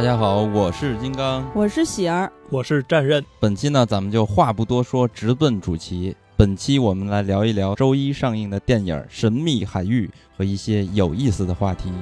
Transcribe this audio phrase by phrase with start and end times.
[0.00, 3.22] 大家好，我是金刚，我是喜儿，我是战刃。
[3.38, 6.16] 本期呢，咱们就话不多说，直奔主题。
[6.38, 10.06] 本期我们来聊一聊周一上映的电影《神秘海域》
[10.38, 11.92] 和一些有意思的话题。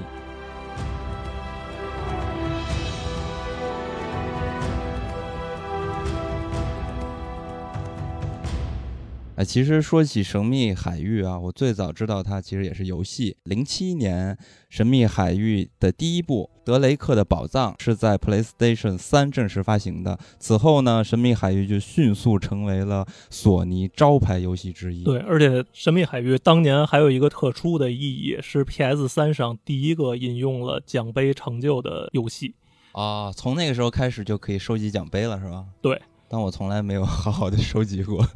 [9.38, 13.36] 哎，其实说起《神秘海域》啊，我最早知道它其实也是游戏。
[13.44, 14.34] 零七年，
[14.68, 20.18] 《神秘海域》的第一部《德雷克的宝藏》是在 PlayStation 三正式发行的。
[20.40, 25.04] 此后呢，《神秘海域》就迅速成为了索尼招牌游戏之一。
[25.04, 32.56] 对，而且《神秘海域》当年还有一个特殊的意义，是 PS 三上第一个引用了奖杯成就的游戏。
[32.90, 35.64] 啊，从那个时候开始就可以收集奖杯了，是吧？
[35.80, 36.02] 对。
[36.30, 38.26] 但我从来没有 好好的收集过，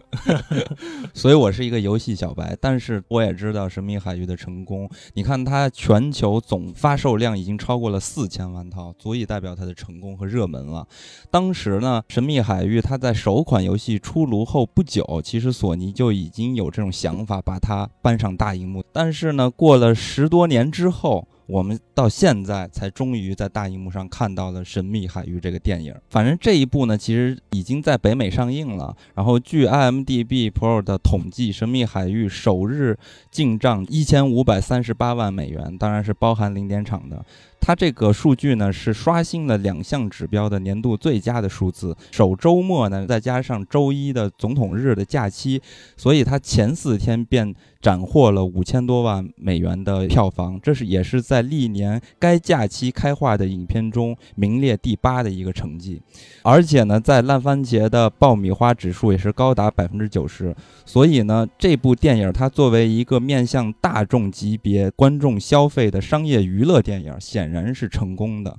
[1.12, 2.56] 所以我是一个游戏小白。
[2.60, 10.86] 但是我也知道《神秘海域》的成功，你看它全球总发售量已经超过了四千万套，足以代表它的成功和热门了。
[11.30, 18.82] 当时呢，《神秘海域》它在首款游戏出炉后不久，其实索尼就已经有这种想法，把它搬上大荧幕。
[18.92, 21.28] 但是呢，过了十多年之后。
[21.46, 25.94] 我们到现在才终于在大荧幕上看到了《神秘海域》这个电影。
[26.08, 28.96] 反正这一部呢，其实已经在北美上映了。
[29.14, 32.98] 然后据 IMDB Pro 的统计，《神秘海域》首日
[33.30, 37.24] 进账一千五百三十八万美元，当然是包含零点场的。
[37.64, 41.96] 它这个数据呢是刷新了两项指标的年度最佳的数字。
[42.10, 45.62] 首周末呢，再加上周一的总统日的假期，
[45.96, 50.58] 所以它前四天便斩获了五千多万美元的票房。
[50.60, 56.02] 这是也是在历年该假期开画的影片中名列第八的一个成绩。
[56.42, 60.52] 而且呢，在烂番茄的爆米花指数也是高达百分之九十。
[60.84, 67.51] 所以呢，这部电影它作为一个面向大众级别观众消费的商业娱乐电影，显。
[67.52, 68.56] 然是成功的，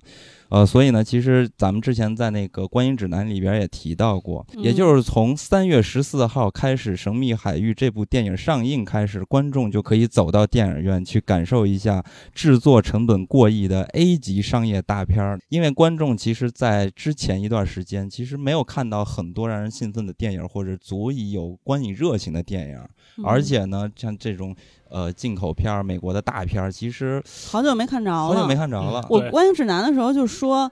[0.49, 12.03] 呃，所以呢，其实咱们之前在那个观影指南里边也提到过，也就是从三月十四号开始，《神秘海域》这部电影上映开始，观众就可以走到电影院去感受一下
[12.33, 15.39] 制作成本过亿的 A 级商业大片儿。
[15.49, 22.79] 因为观众其实，在之前一段时间，其实没有看到很多让人兴奋的电影，或者足以有观影热情的电影，
[23.23, 24.55] 而且呢，像这种。
[24.93, 28.27] 呃，进口片儿，美国的大片儿，其实好久没看着了。
[28.27, 29.03] 好久没看着了。
[29.09, 30.71] 我观影指南的时候就说，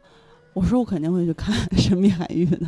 [0.54, 2.68] 我说我肯定会去看《神秘海域》的。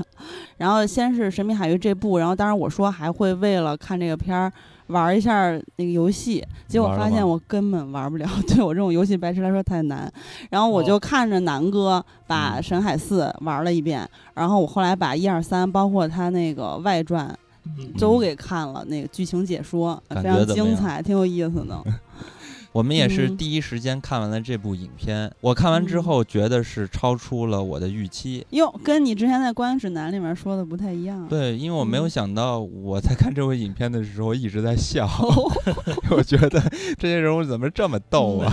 [0.57, 4.51] 然后先是《神秘海域》这部，然后当然我说还会为了看这个片儿
[4.87, 6.43] 玩一下那个游戏。
[6.67, 10.11] 结果发现我根本玩不了， 对我这种游戏白痴来说太难。
[10.49, 17.37] 然后我就看着南哥把《神海四》玩了一遍，然后我后来把一二三，包括他那个外传。
[17.97, 21.83] 都给看了，那个剧情解说非常精彩，挺有意思的。
[22.73, 28.43] 我们也是第一时间看完了这部影片，我看完之后觉得是超出了我的预期。
[28.49, 31.27] 哟，跟你之前在观影指南里面说的不太一样。
[31.27, 35.07] 对，因为我没有想到，我在看这部影片的时候一直在笑，
[36.09, 36.59] 我觉得
[36.97, 38.51] 这些人物怎么这么逗啊？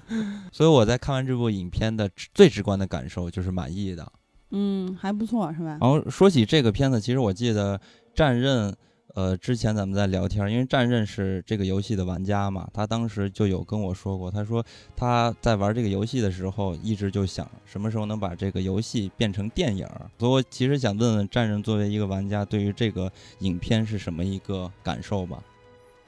[0.52, 4.06] 所以我在看完这部影片的最直观的感受就是满意的。
[4.50, 5.78] 嗯，还不错，是吧？
[5.80, 7.80] 然后说起这个片子，其实我记得。
[8.14, 8.74] 战刃，
[9.14, 14.64] 呃，之前咱们在聊天，因为战刃是这个游戏的玩家嘛，他当时就有跟我说过，他说
[14.94, 19.86] 他在玩这个游戏的时候，一直就想什么时候能把这个游戏变成电影。
[20.18, 25.42] 所以我其实想问问战刃，作为一个玩家，对于这个影片是什么一个感受吧？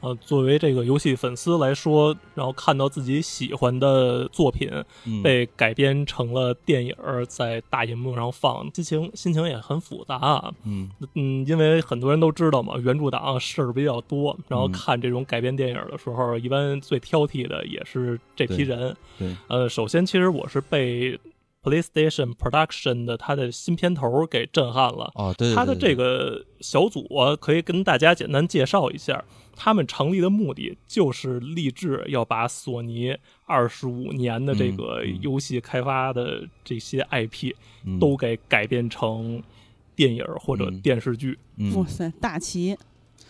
[0.04, 4.70] 呃，作为这个游戏粉丝来说，然后看到自己喜欢的作品
[5.22, 6.94] 被改编成了电影，
[7.26, 10.52] 在大银幕上放，心情心情也很复杂。
[10.64, 18.94] 嗯嗯，因为很多人都知道嘛，原著党事儿比较多，然后看这种改编电影的时候，一般最挑剔的也是这批人。
[19.18, 21.18] 对，呃，首先，其实我是被
[21.62, 25.10] PlayStation Production 的它的新片头给震撼了。
[25.14, 27.08] 啊，对，它的这个小组
[27.40, 29.24] 可以跟大家简单介绍一下。
[29.56, 33.16] 他们成立的目的就是立志要把索尼
[33.46, 37.54] 二十五年的这个游戏开发的这些 IP
[38.00, 39.42] 都给改编成
[39.94, 41.38] 电影或者电视剧。
[41.74, 42.76] 哇塞，大旗！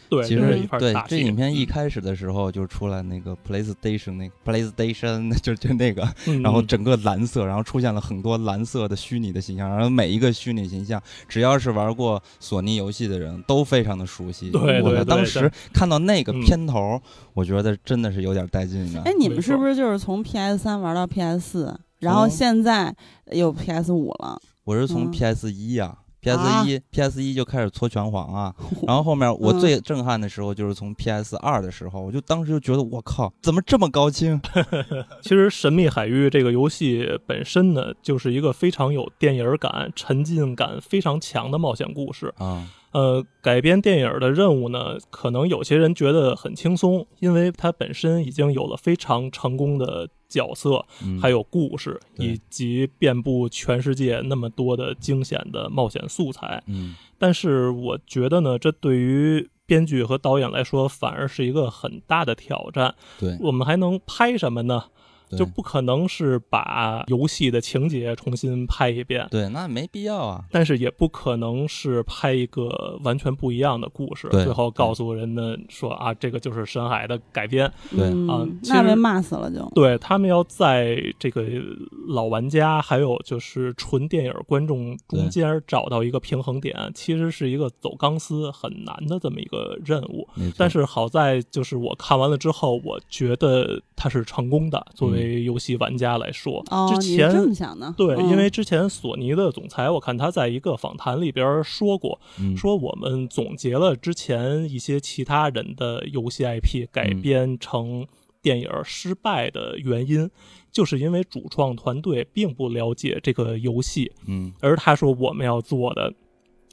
[0.09, 6.07] 对，其实对这影片一开始的时候就出来那个 PlayStation 那 PlayStation 就就那个，
[6.43, 14.51] 然后整个蓝色，然后出现了很多蓝色的虚拟的形象，然后每一个虚拟形象，只要是玩过索尼游戏的人都非常的熟悉。
[14.51, 17.01] 对当时看到那个片头，
[17.33, 19.01] 我觉得真的是有点带劲的。
[19.03, 22.95] 哎，你们是不是就是从 PS 三玩到 PS 四，然后现在
[23.33, 24.41] 有 PS 五了？
[24.65, 25.99] 我是从 PS 一呀。
[26.25, 28.55] PS 一 PS 一就开始搓拳皇啊，
[28.87, 34.41] 然后后面我最震撼的时候就是从 PS 二的时候，我就当时就觉得我靠，怎么这么高清？
[35.23, 42.67] 其实《神秘海域》这个游戏本身呢，就是一个非常有电影感、沉浸感非常强的冒险故事啊。
[42.95, 50.85] 呃，改编电影的任务呢，可能有些人觉得很轻松，因为它本身已经有了非常成功的角色，
[51.21, 56.63] 还有故事，以及遍布全世界那么多的惊险的冒险素材。
[56.69, 62.95] 嗯，但是我觉得呢，这对于编剧和导演来说，反而是一个很大的挑战。
[63.19, 64.85] 对，我们还能拍什么呢？
[65.37, 70.45] 就不可能是把游戏的情节重新拍一遍，对，那没必要啊。
[70.51, 79.69] 但是也不可能是拍一个完全不一样的故事，最后告诉人们说啊，这个就是深海的改编，对啊，那被骂死了就。
[79.75, 81.45] 对他们要在这个
[82.09, 90.29] 老玩家还有就是纯电影观众中间找到一个平衡点，其实是一个走钢丝很难的这么一个任务。
[90.57, 95.24] 但是好在就是我看完了之后，我觉得它是成功的，作为。
[95.25, 102.21] 游戏玩家来说，之前这么想的，对，因为之前索尼的总裁，我看他在一个访谈里边说过，
[102.57, 108.07] 说我们总结了之前一些其他人的游戏 IP 改编成
[108.43, 110.31] 电影失败的原因，
[110.71, 116.13] 就是因为主创团队并不了解这个游戏，嗯，而他说我们要做的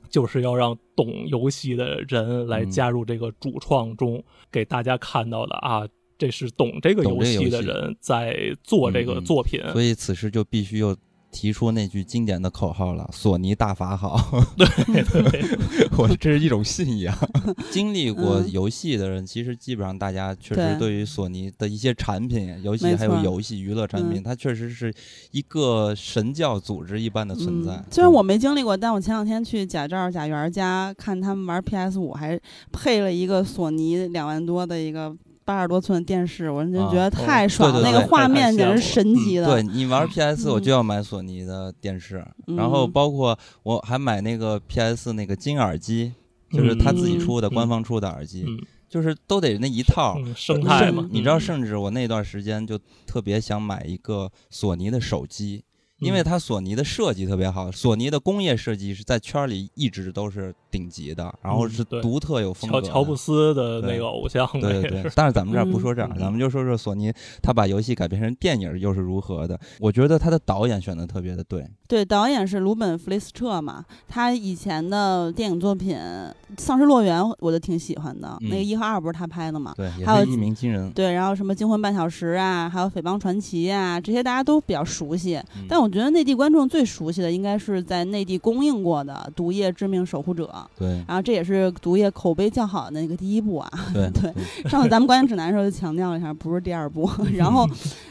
[0.09, 5.87] 就是要让懂游戏的人来加入这个主创中，给大家看到的啊。
[6.21, 10.95] 这是懂这个游戏的人在做这个作品，所以此时就必须又
[11.31, 14.19] 提出那句经典的口号了：“索尼大法好。
[14.55, 15.41] ”对对，
[15.97, 17.17] 我这是一种信仰。
[17.71, 24.93] 经历过游戏的人，其实基本上大家确实对于索尼的一些产品，尤其还有游戏娱乐产品，它确实是
[25.31, 27.83] 一个神教组织一般的存在。
[27.89, 32.39] 虽然我没经历过，但我前两天去贾兆、贾元家看他们玩 PS 五，还
[32.71, 35.17] 配了一个索尼两万多的一个。
[35.51, 39.45] 八十多寸电视，我就觉得太爽了，那个画面简直神级的。
[39.45, 42.25] 对你玩 PS，我就要买索尼的电视，
[42.55, 46.13] 然后包括我还买那个 PS 那个金耳机，
[46.53, 48.45] 就是他自己出的官方出的耳机，
[48.89, 51.05] 就是都得那一套生态嘛。
[51.11, 55.65] 你知道，甚至我那段时间就特别想买一个索尼的手机。
[55.99, 62.81] 因为它索尼的设计特别好，索尼的工业设计是在圈里一直都是顶级的，然后是独特有风格。
[62.81, 64.47] 乔乔布斯的那个偶像。
[64.53, 65.11] 对对对。
[65.13, 67.13] 但是咱们这儿不说这，咱们就说说索尼，
[67.43, 69.59] 他把游戏改编成电影又是如何的？
[69.79, 71.69] 我觉得他的导演选的特别的对。
[71.87, 75.97] 对，导演是鲁本·弗雷斯彻嘛，他以前的电影作品
[76.57, 79.73] 《丧尸乐园》我就挺喜欢的，那个一和二不是他拍的嘛？
[79.75, 80.89] 对，还有一鸣惊人。
[80.91, 85.37] 对，然后什么《惊魂半小时》啊，还有《匪帮传奇》啊，这些大家都比较熟悉，
[85.67, 85.81] 但。
[85.81, 90.45] 我觉得内地观众最熟悉的应该是在内地公映过的《毒液：致命守护者》。
[90.77, 93.71] 对，然后这也是毒液口碑较好的那个第一部啊。
[93.93, 94.33] 对对，
[94.69, 97.09] 上次咱们观影指南的时候就强调了一下，不是第二部。
[97.33, 97.67] 然后，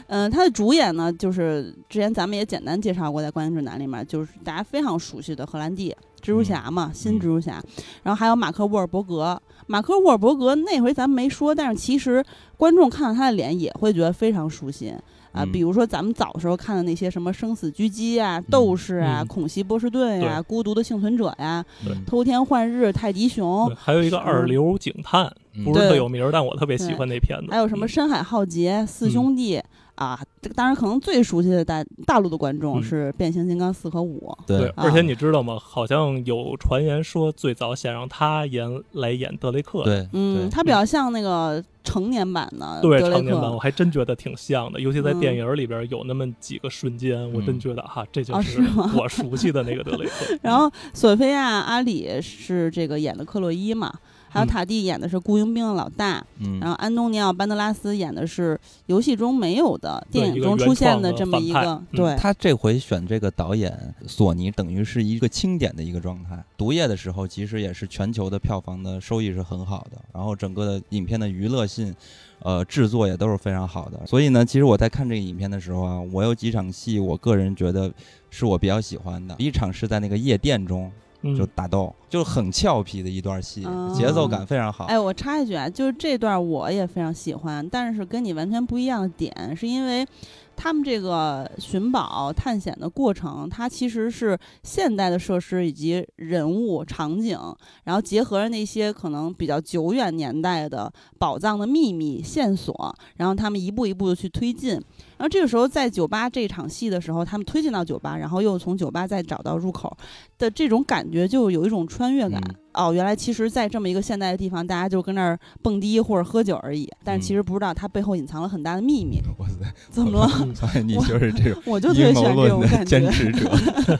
[0.07, 7.61] 嗯，他的主演呢，就是之前咱们也简单介绍过，在观影指南里面，就是大家非常熟悉的荷兰弟蜘蛛侠嘛，新蜘蛛侠。
[8.03, 12.23] 然后还有马克·沃尔伯格，马克·沃尔伯格那回咱们没说，但是其实
[12.57, 14.93] 观众看到他的脸也会觉得非常熟悉。
[15.31, 21.63] 啊，比如说咱们早时候看的那些什么生死狙击啊、斗士啊、恐袭波士顿呀、孤独的幸存者呀、
[22.05, 25.31] 偷天换日、泰迪熊，还有一个二流警探，
[25.63, 27.47] 不是特有名，但我特别喜欢那片子。
[27.49, 29.61] 还有什么深海浩劫、四兄弟。
[30.01, 30.19] 啊，
[30.55, 34.35] 当然，可能最熟悉的大大陆的观众是变形金刚四和五。
[34.47, 35.59] 对，而且你知道吗？
[35.61, 39.83] 好像有传言说，最早想让他演来演德雷克。
[39.83, 42.79] 对，嗯，他比较像那个成年版的。
[42.81, 48.59] 对，成年版我还真觉得挺像的，尤其在电影里边有那么几个瞬间，我真觉得哈，这就是
[48.97, 50.35] 我熟悉的那个德雷克。
[50.41, 53.93] 然后，索菲亚·阿里是这个演的克洛伊嘛？
[54.33, 56.25] 还有塔蒂演的是雇佣兵的老大，
[56.61, 61.83] 然后安东尼奥·班德拉斯演的是游戏中没有的电影中出现的这么一个。
[61.91, 66.41] 对，他这回选这个导演，索尼等于是一个清点的一个状态。
[66.55, 71.93] 毒液的时候，其实也是全球的票房的收益是很好的，然后整个的影片的娱乐性，
[72.39, 73.99] 呃，制作也都是非常好的。
[74.07, 77.91] 所以呢，其实我在看这个影片的时候啊，我有几场戏，我个人觉得
[78.29, 79.35] 是我比较喜欢的。
[79.37, 80.89] 一场是在那个夜店中。
[81.37, 84.85] 就打斗，就很俏皮的一段戏，节奏感非常好。
[84.85, 90.05] 哎，我插一句啊，就是这段我也非常喜欢，但是跟你完全不一样的点，是因为。
[90.53, 97.39] 他们这个寻宝探险的过程，它其实是现代的设施以及人物场景，
[97.85, 104.79] 然后结合着那些可能比较久远年代的宝藏的秘密线索，然后他们一步一步的去推进。
[105.21, 109.95] 然后这个时候在酒吧这场戏的时候，他们推进到酒吧，然后又从酒吧再找到入口
[110.39, 112.41] 的这种感觉，就有一种穿越感。
[112.73, 119.19] 哦，原来其实，在这么一个现代的地方，大家就跟那儿蹦迪或者喝酒而已，但是其实不知道它背后隐藏了很大的秘密。
[119.37, 119.55] 哇塞，
[119.91, 120.47] 怎么了？
[120.81, 122.85] 你就是这种 我就特别喜欢这种感觉。
[122.85, 123.51] 坚持者。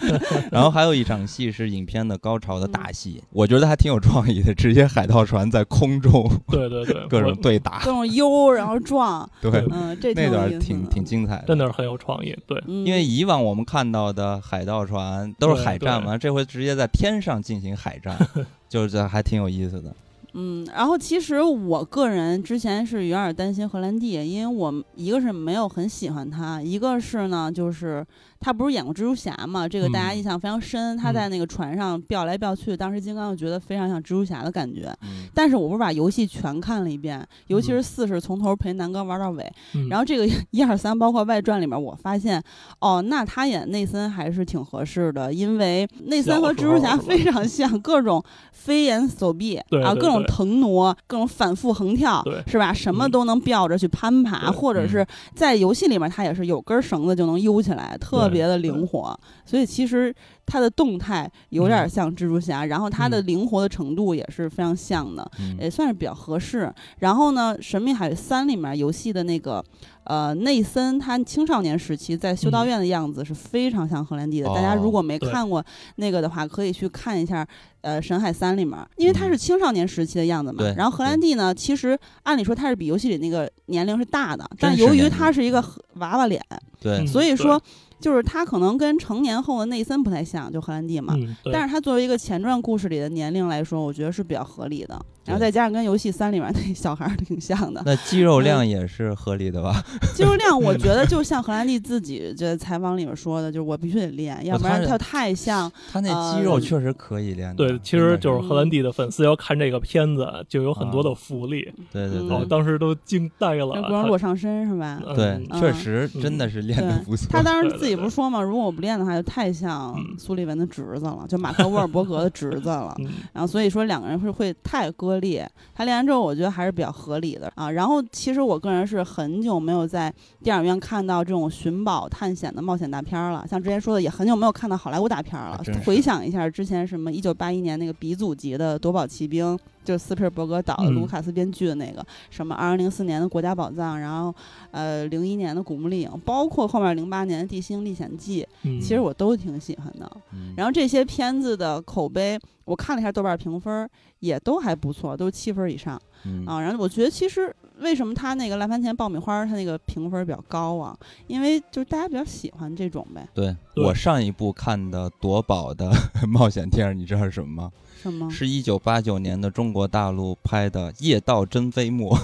[0.49, 12.33] 然后还有一场戏是影片的高潮的大戏，我觉得还挺有创意的，直接海盗船在空中，对对对，各种对打，各种悠，然后撞，对，嗯，这那段挺挺精彩的，真的是很有创意。
[12.47, 18.17] 对，因为以往我们看到的海盗船都是海战嘛，这回直接在天上进行海战。
[18.69, 19.93] 就是还挺有意思的。
[20.33, 28.05] 嗯，然后其实我个人之前是有点担心荷兰弟，因为我一个是没有很喜欢他，一个是呢就是。
[28.41, 29.67] 他不是演过蜘蛛侠嘛？
[29.67, 30.97] 这个大家印象非常深。
[30.97, 34.91] 他在那个船上飙来飙去，当时金刚就觉得非常像蜘蛛侠的感觉。
[35.31, 39.45] 但是我不是把游戏全看了一遍，尤其是四是从头陪南哥玩到尾。
[39.91, 42.41] 然后这个一二三包括外传里面，我发现
[42.79, 52.73] 哦，那他演内森还是挺合适的，因为内森和蜘蛛侠非常像，各种飞檐走壁啊，各种腾挪，各种反复横跳，是吧？
[52.73, 55.05] 什么都能吊着去攀爬，或者是
[55.35, 58.30] 在游戏里面他也是有根绳子就能悠起来，特。
[58.31, 60.13] 别的灵活，所以其实
[60.45, 66.73] 它的动态有点像蜘蛛侠，然后它的灵活的程度也是非常像的，也算是比较合适。
[66.99, 69.63] 然后呢，《神秘海域三》里面游戏的那个
[70.05, 74.47] 呃内森，他青少年时期在修道院的样子是非常像荷兰弟的。
[74.49, 75.63] 大家如果没看过
[75.97, 77.45] 那个的话，可以去看一下
[77.81, 80.63] 呃《神海三》里面，因为他是青少年时期的样子嘛。
[80.75, 85.63] 然后荷兰弟呢，其实按理说他是比游戏里那个年龄是大的，但由于他是一个
[85.95, 86.41] 娃娃脸，
[86.79, 87.61] 对，所以说。
[88.01, 91.15] 就是他可能跟成年后的内森不太像，就荷兰弟嘛。
[91.53, 94.99] 但是他作为一个前传故事里的年龄来说，我觉得是比较合理的。
[95.23, 99.79] 然后再加上跟游戏三里面那小孩儿挺像的，那肌肉量也是合理的吧？
[100.15, 105.71] 肌肉量，我觉得 就像荷兰弟自己在采访里面说的，就是我必须得练，要不然他太像。
[105.91, 107.55] 他那肌肉确实可以练。
[107.55, 111.71] 对，其实就是荷兰弟的粉丝要看这个片子，就有很多的福利。
[111.91, 113.79] 对对对，当时都惊呆了。
[113.83, 114.99] 不能裸上身是吧？
[115.15, 117.27] 对，确实真的是练的不错。
[117.29, 122.95] 他当 时自己不是说嘛，如果我不练的话，就太像苏利文的侄子了，就马克沃尔伯格的侄子了。
[123.33, 125.49] 然后所以说两个人是会太割裂。
[125.73, 127.71] 他练完之后，我觉得还是比较合理的啊。
[127.71, 133.45] 然后，其实我个人是很久没有在电影院看到这种寻宝探险的冒险大片了。
[133.49, 135.61] 像之前说的，也很久没有看到好莱坞大片了。
[135.85, 144.33] 回想一下之前什么一九八一年那个鼻祖级的《夺宝奇兵》，就是斯皮尔伯格导的卢卡斯编剧的那个；什么二零零四年的《国家宝藏》，然后
[144.71, 148.47] 呃零一年的《古墓丽影》，包括后面零八年的《地心历险记》，
[148.81, 150.11] 其实我都挺喜欢的。
[150.55, 153.89] 然后这些片子的口碑，我看了一下豆瓣评分。
[154.21, 155.99] 也都还不错，都是七分以上
[156.45, 156.61] 啊。
[156.61, 160.97] 然后我觉得其实为什么他那个烂番茄爆米花他那个评分比较高啊？
[161.27, 163.27] 因为就是大家比较喜欢这种呗。
[163.33, 165.91] 对我上一部看的夺宝的
[166.27, 167.71] 冒险电影，你知道是什么吗？
[168.01, 168.27] 什么？
[168.31, 172.17] 是一九八九年的中国大陆拍的《夜盗真飞沫》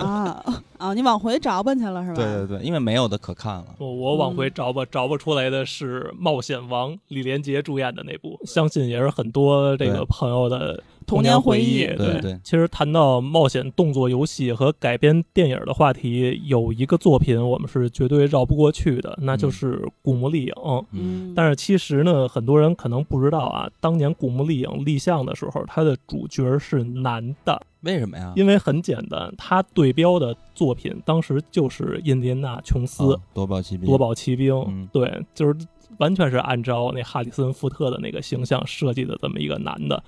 [0.02, 0.42] 啊
[0.78, 0.94] 啊！
[0.94, 2.16] 你往回找吧去了是吧？
[2.16, 3.66] 对对对，因为没有的可看了。
[3.78, 10.82] 我我往回找吧，找不出来的是《冒险王》李连杰主演的那部，相信也是很多这个朋友的。
[11.12, 12.40] 童年回忆，对对。
[12.42, 20.52] 其实谈到冒险动作游戏和改编电影的话题，有一个作品我们是绝对绕不过去的，那就是《古墓丽影》。
[20.92, 21.32] 嗯。
[21.36, 27.60] 但是其实呢，很多人可能不知道啊，当年《古墓丽影》立项的时候，它的主角是男的。
[27.82, 28.32] 为什么呀？
[28.36, 33.02] 因为很简单，他对标的作品当时就是印第安纳琼斯
[33.34, 33.84] 《夺宝奇兵》。
[33.86, 35.52] 夺宝奇兵，对，就是
[35.98, 40.00] 完全是按照那哈里森福特的那个形象设计的这么一个男的。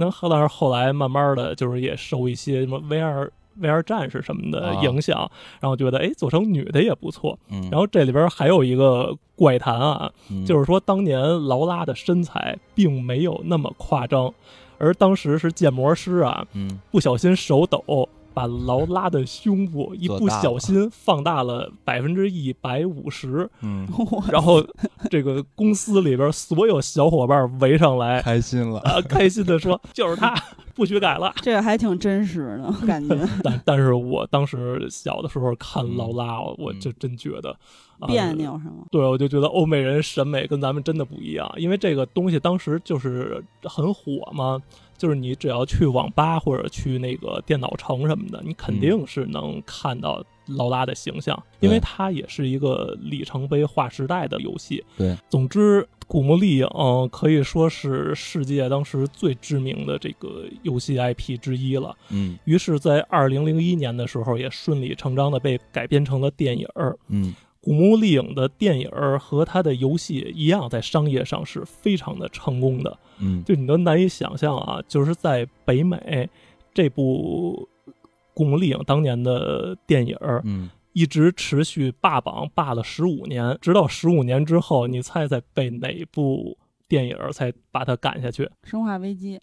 [0.00, 3.28] 那后来后来慢慢的就是也受一些什么 VR
[3.60, 5.28] VR 战士什么的影响，
[5.60, 7.36] 然后觉得哎做成女的也不错。
[7.70, 10.10] 然后这里边还有一个怪谈啊，
[10.46, 14.32] 就是说当年劳拉的身材并没有那么夸张，
[14.78, 16.46] 而当时是建模师啊，
[16.92, 18.08] 不小心手抖。
[18.38, 23.84] 把劳拉的胸部一不小心放大了百分之一百五十，嗯，
[24.30, 24.64] 然后
[25.10, 30.32] 这个公司里边所有小伙伴围上来，开心了啊，开心的说就是他，
[30.72, 31.34] 不许改了。
[31.42, 33.18] 这个还挺真实的 感觉。
[33.42, 37.56] 但但是我当时小的时候看劳拉，我就真觉得
[38.06, 38.84] 别扭是吗？
[38.92, 44.62] 对，我就觉得欧美人审美跟咱们真的不一样，因为这个东西当时就是很火嘛。
[44.98, 54.84] 就是你只要去网吧或者去那个电脑城什么的，你肯定是能看到劳拉的形象，因为它也是一个里程碑划时代的游戏。
[54.96, 56.66] 对，总之，《古墓丽影》
[57.10, 61.94] 可以说是世界当时最知名的这个游戏 IP 之一了。
[62.10, 66.96] 嗯于是，在二零零一年的时候，也顺理成章的被改编成了电影儿。
[67.08, 72.98] 嗯古墓丽影的电影儿和它的游戏一样，在商业上是非常的成功的。
[73.20, 76.28] 嗯就你都难以想象啊，就是在北美
[76.72, 77.68] 这部
[78.32, 88.48] 《古墓丽影》当年的电影儿，嗯，一直持续霸榜霸了十五年，直到十五年之后，你猜猜被哪部电影儿才把它赶下去？
[88.62, 89.40] 生化危机，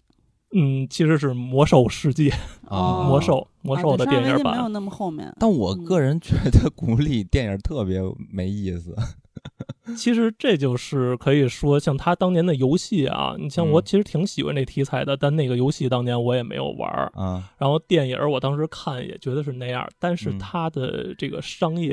[0.52, 2.30] 嗯，其实是《魔兽世界》
[2.68, 4.72] 啊魔兽魔兽的电影啊对生化危机没有版。
[4.72, 5.32] 那么后面。
[5.38, 8.00] 但我个人觉得古墓丽电影特别
[8.30, 8.94] 没意思。
[9.96, 17.10] 其实这就是可以说，像他当年的游戏啊，你像嗯我其实挺喜欢这题材的，但那个游戏当年我也没有玩儿。
[17.14, 21.92] 啊，然后电影儿我当时看也觉得是那样，但是嗯它的这个商业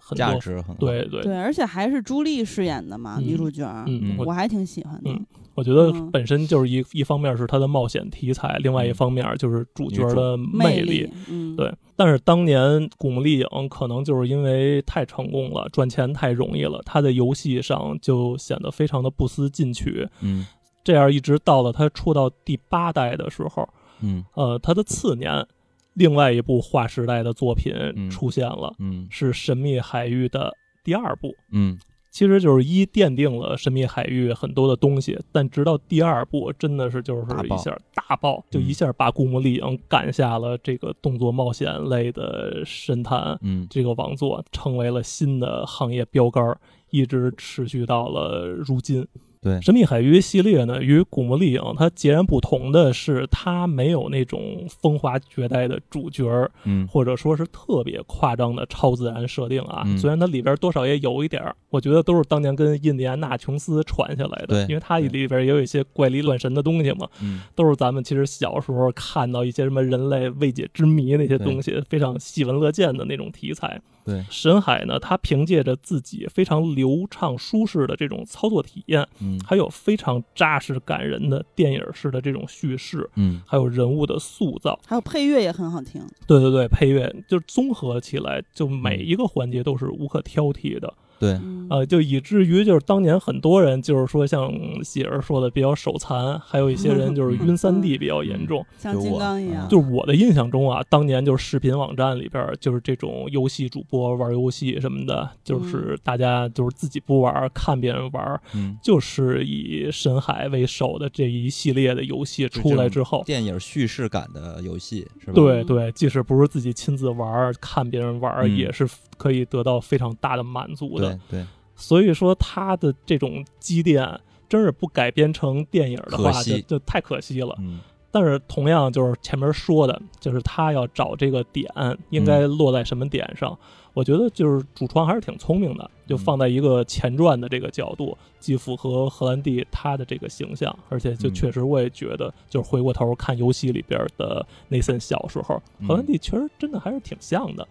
[0.00, 0.86] 很多，价值很高。
[0.86, 5.10] 对对，对，而且还是朱莉饰演的嘛，嗯女主角儿，嗯，我我还挺喜欢的。
[5.10, 12.60] 嗯我觉得嗯本身就是一一方面是它的冒险题材，另外一嗯方面就是主角的魅力。，嗯，对，但是当年
[12.98, 20.08] 《古墓丽影》可能就是因为太成功了，赚钱太容易了，它在游戏上就显得非常的不思进取。
[20.20, 20.46] 嗯
[20.82, 23.66] 这样一直到了它出到第八代的时候，
[24.02, 25.46] 嗯呃，它的次年，
[25.94, 31.34] 另外一部划时代的作品嗯出现了，嗯是《神秘海域》的第二部。
[31.52, 31.78] 嗯
[32.14, 38.62] 其实就是一奠定了神秘海域很多的东西，但直到第二部真的是就是一下大爆，就嗯。
[38.62, 43.66] 一下把古墓丽影赶下了这个动作冒险类的神坛嗯。
[43.68, 46.56] 这个王座，成为了新的行业标杆，
[46.90, 49.04] 一直持续到了如今。
[49.44, 59.82] 对神秘海域系列呢，与古墓丽影它截然不同的是，它没有那种风华绝代的主角儿，嗯或者说是特别夸张的超自然设定啊。
[59.84, 73.80] 嗯虽然它里边多少也有一点儿，我觉得都是当年跟印第安纳琼斯传下来的，对因为它里边也有一些怪力乱神的东西嘛，嗯都是咱们其实小时候看到一些什么人类未解之谜那些东西，非常喜闻乐见的那种题材。
[74.04, 84.78] 对，沈海呢，他凭借着自己非常流畅舒适的这种操作体验，嗯还有非常扎实感人的电影式的这种叙事，嗯还有人物的塑造。
[84.86, 86.02] 还有配乐也很好听。
[86.26, 90.92] 对对对，配乐就是综合起来，就每一个环节都是无可挑剔的。
[91.18, 94.50] 对，嗯，呃，就以至于就是当年很多人就是说像
[94.82, 98.64] 喜儿说的比较手残，还有一些人就是 晕三 D 比较严重。
[98.78, 115.32] 像金刚一样，就是我的印象中啊，当年就是视频网站里边就是这种游戏主播玩游戏什么的，就是大家就是自己不玩，看别人玩，嗯，就是以深海为首的这一系列的游戏出来之后，电影叙事感的游戏是吧？
[115.32, 118.54] 嗯对对，即使不是自己亲自玩，看别人玩，嗯。
[118.54, 121.10] 也是可以得到非常大的满足的。
[121.30, 127.54] 对对，所以说，他的这种积淀，真是不改编成电影的话，就就太可惜了。
[127.58, 127.80] 嗯
[128.14, 131.68] 但是同样就是前面说的，就是他要找这个点
[132.10, 133.58] 应该落在什么点上。
[133.92, 147.66] 我觉得就是主创还是挺聪明的，就放在一个前传的这个角度，既符合荷兰弟他的这个形象，而且就嗯确实我也觉得，就是回过头看游戏里边的内森小时候，嗯荷兰弟确实真的还是挺像的。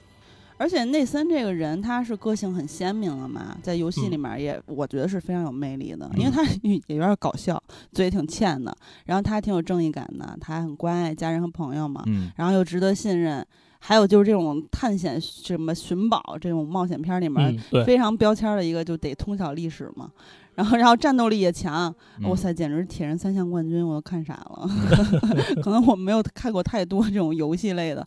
[0.64, 8.74] 而且内森这个人他是个性很鲜明的嘛，在游戏里面也、我觉得是非常有魅力的，因为嗯他也有点搞笑，嘴挺欠的，
[9.04, 13.46] 然后他挺有正义感的，他很关爱家人和朋友嘛，嗯然后又值得信任。
[13.86, 20.10] 还有就是这种探险什么寻宝这种冒险片里面、非常标签的一个，就得通晓历史嘛。
[20.56, 24.70] 然后，然后战斗力也强，嗯哇塞，简直是铁人三项冠军，我都看傻了。
[25.64, 28.06] 可能我没有看过太多这种游戏类的，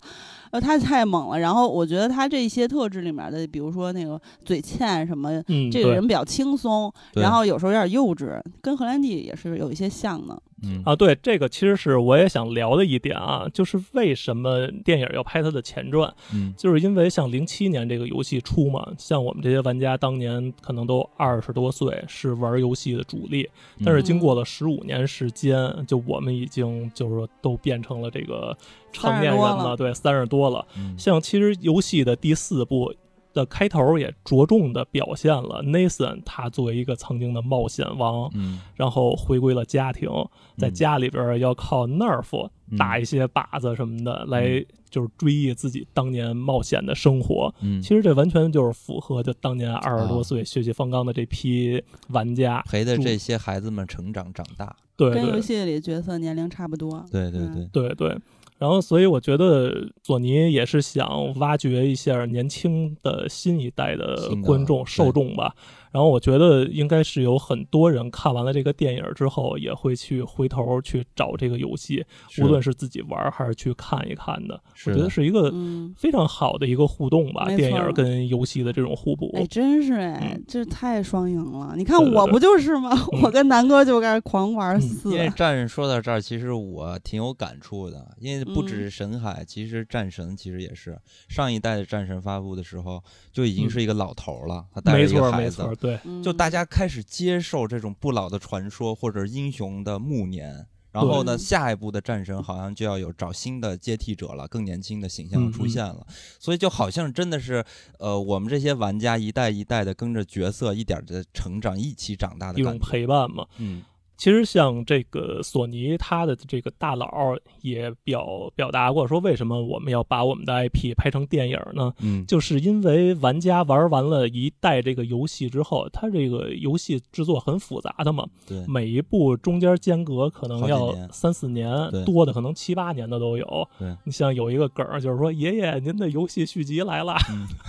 [0.51, 1.39] 呃，他太猛了。
[1.39, 10.41] 然后我觉得他这些特质里面的，比如说那个嘴欠什么，嗯，这个人比较轻松，然后有时候有点幼稚，跟荷兰弟也是有一些像的。
[10.63, 10.83] 嗯。
[10.85, 16.55] 啊，对，这个其实是我也想聊的一点啊，就是为什么电影要拍它的前传，嗯。
[16.57, 23.49] 就是因为像零七年这个游戏出嘛，像我们这些玩家当年可能都二十多岁，是玩游戏的主力，
[23.85, 28.57] 但是经过了十五年时间，就我们已经就是说都变成了这个
[28.93, 30.67] 成年人了，了对，三十多了。
[30.77, 30.95] 嗯。
[30.99, 32.95] 像其实游戏的第四部
[33.37, 38.61] 的开头也着重的表现了 Nathan 他作为一个曾经的冒险王，嗯。
[38.75, 40.11] 然后回归了家庭，
[40.57, 42.79] 在家里边要靠 Nerf 嗯。
[42.79, 47.55] 打一些靶子什么的，来就是追忆自己当年冒险的生活。
[47.61, 50.23] 嗯，其实这完全就是符合就当年二十多啊。
[50.23, 52.63] 岁血气方刚的这批玩家。
[52.67, 57.05] 陪着这些孩子们成长长大，对跟游戏里角色年龄差不多。
[57.13, 57.69] 对对嗯。
[57.73, 58.19] 对，对对，
[58.59, 65.55] 然后，所以我觉得索尼也是想挖掘一下年轻的新一代的观众受众吧。
[65.93, 72.05] 然后我觉得应该是有很多人看完了这个电影之后，也会去回头去找这个游戏，
[72.43, 74.61] 无论是自己玩还是去看一看的。
[74.87, 75.51] 我觉得是一个
[75.97, 79.31] 非常好的一个互动吧，电影跟游戏的这种互补。
[79.37, 81.73] 哎，真是哎，这太双赢了。
[81.75, 82.91] 你看我不就是吗？
[83.23, 85.11] 我跟南哥就该狂玩四。
[85.13, 90.99] 因为战神说到这儿，其实我挺有感触的，因为不只是神海，其实战神其实也是。
[91.29, 95.65] 上一代的战神发布的时候就已经是一个老头了，他带着一个孩子。
[95.81, 106.07] 对，就大家开始接受这种不老的传说或者英雄的暮年，然后呢，下一步的战神好像就要有找新的接替者了，更年轻的形象出现了，
[106.39, 107.65] 所以就好像真的是，
[107.99, 113.83] 呃，我们这些玩家一代一代的跟着角色一点的成长，一起长大的一种陪伴嘛，嗯。
[114.17, 121.93] 其实像这个索尼，他的这个大佬也表表达过，说为什么我们要把我们的 IP 拍成电影呢？
[122.01, 131.71] 嗯，就是因为玩家玩完了一代这个游戏之后，它这个游戏制作很复杂的嘛，对，每一步中间间隔可能要三四年，
[132.05, 133.69] 多的可能七八年的都有。
[133.79, 137.15] 对，你像有一个梗儿，就是说爷爷您的游戏续集来了，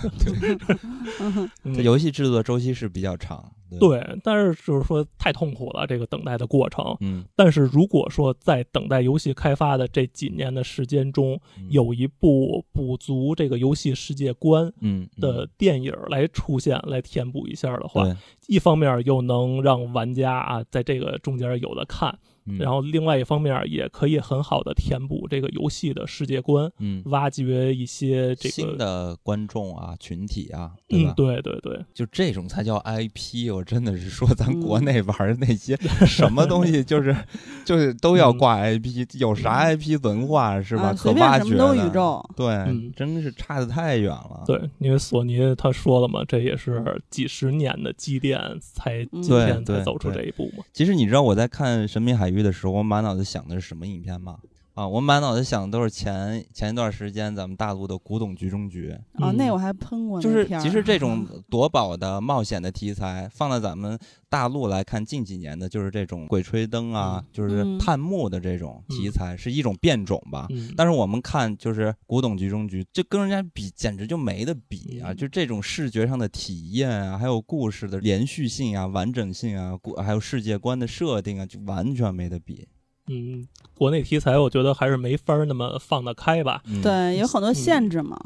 [1.74, 3.52] 这游戏制作周期是比较长。
[3.78, 6.96] 对，但是就是说太痛苦了，这个等待的过程。
[7.00, 14.72] 嗯，但是如果说在等待游戏开发的这几年的时间中，有一部补足这个游戏世界观
[15.20, 18.06] 的电影来出现，来填补一下的话，
[18.46, 22.18] 一方面又能让玩家啊在这个中间有的看。
[22.58, 31.12] 然后，另外一方面也可以很好的填补这个游戏的世界观，嗯，挖掘一些这个新的观众啊群体啊，对吧？
[31.16, 33.52] 对对对，就这种才叫 IP。
[33.52, 37.14] 我真的是说，咱国内玩的那些 什么东西，就是
[37.66, 40.94] 就是都要挂 IP，有啥 IP 文化是吧？
[40.94, 44.44] 可挖掘的，宇宙，对，真是差的太远了。
[44.46, 50.64] 对，因为索尼他说了嘛，这也是几十年的积淀，才今天才走出这一步嘛。
[50.72, 52.36] 其实你知道我在看《神秘海域》。
[52.42, 54.38] 的时候，我满脑子想的是什么影片吗？
[54.78, 60.22] 啊，我满脑子想的都是前前一段时间咱们大陆的《古董局中局》啊，那我还喷过。
[60.22, 70.46] 就是其实这种 夺宝的冒险的题材，放在咱们大陆来看，近几年的就是这种鬼吹灯啊，就是探墓的这种题材，是一种变种吧。
[70.76, 75.12] 但是我们看就是《古董局中局》，这跟人家比简直就没得比啊！
[75.12, 82.68] 就这种视觉上的体验啊，还有故事的连续性啊、完整性啊，还有世界观的设定啊，就完全没得比。
[83.08, 86.62] 嗯，国内题材我觉得还是没法那么放得开吧。
[86.82, 88.18] 对，有很多限制嘛。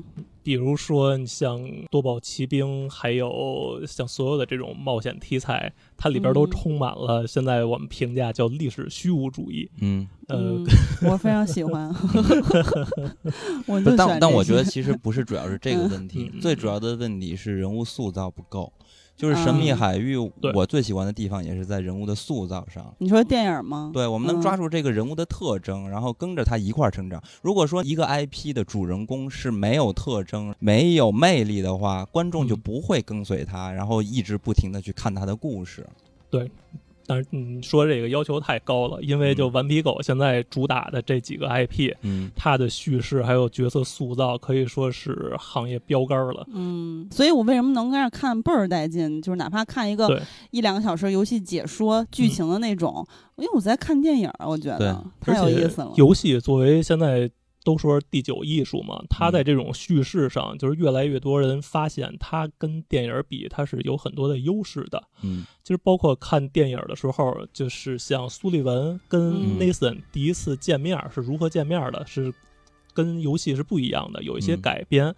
[0.45, 9.71] 比如说，你像《多宝奇兵》，还有像所有的这种冒险题材，它里边都充满了现在我们评价叫历史虚无主义。
[9.81, 10.59] 嗯，呃，
[11.09, 11.88] 我非常喜欢。
[13.68, 18.73] 我但但我觉得其实不是主要是这个问题，最主要的问题是人物塑造不够。
[19.22, 20.16] 就是神秘海域，
[20.52, 22.92] 我最喜欢的地方也是在人物的塑造上。
[22.98, 23.92] 你说电影吗？
[23.94, 27.22] 对，我们能抓住这个人物的特征，然后跟着他一块儿成长。
[27.40, 35.87] 如果说一个 IP 的主人公是没有特征、没有魅力的话，观众就不会跟随他，然后一直不停的去看他的故事。
[36.28, 36.50] 对。
[37.12, 46.46] 但是你说这个要求太高了，因为就顽皮狗现在主打的这几个 IP，嗯，它的叙事还有角色塑造可以说是行业标杆了。
[46.55, 49.20] 嗯，所以我为什么能跟那看倍儿带劲？
[49.20, 55.92] 就是哪怕看一个一两个小时游戏解说剧情的那种，因为我在看电影，我觉得太有意思了。
[55.96, 57.31] 游戏作为现在。
[57.64, 65.03] 都说第九艺术嘛，它在这种叙事上，就是越来越多人发现它跟电影比，它是有很多的优势的。
[65.22, 72.33] 嗯，其实包括看电影的时候，就是像苏利文跟 Nathan 第一次见面是如何见面的，是
[72.92, 75.14] 跟游戏是不一样的，有一些改编。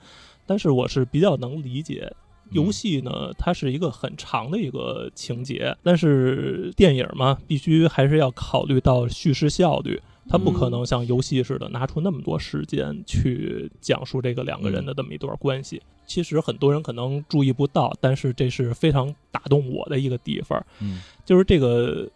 [0.47, 2.13] 但是我是比较能理解，
[2.51, 9.99] 游戏呢，它是一个很长的一个情节，但是电影嘛，必须还是要考虑到叙事效率。
[10.29, 15.81] 他不可能像游戏似的拿出那么多时间去讲述这个两个人的这么一段关系。
[16.07, 20.65] 其实很多人可能注意不到，但是这是非常打动我的一个地方。
[20.81, 22.09] 嗯，就是这个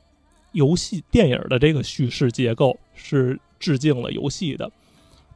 [0.52, 4.70] 游戏电影的这个叙事结构是致敬了游戏的。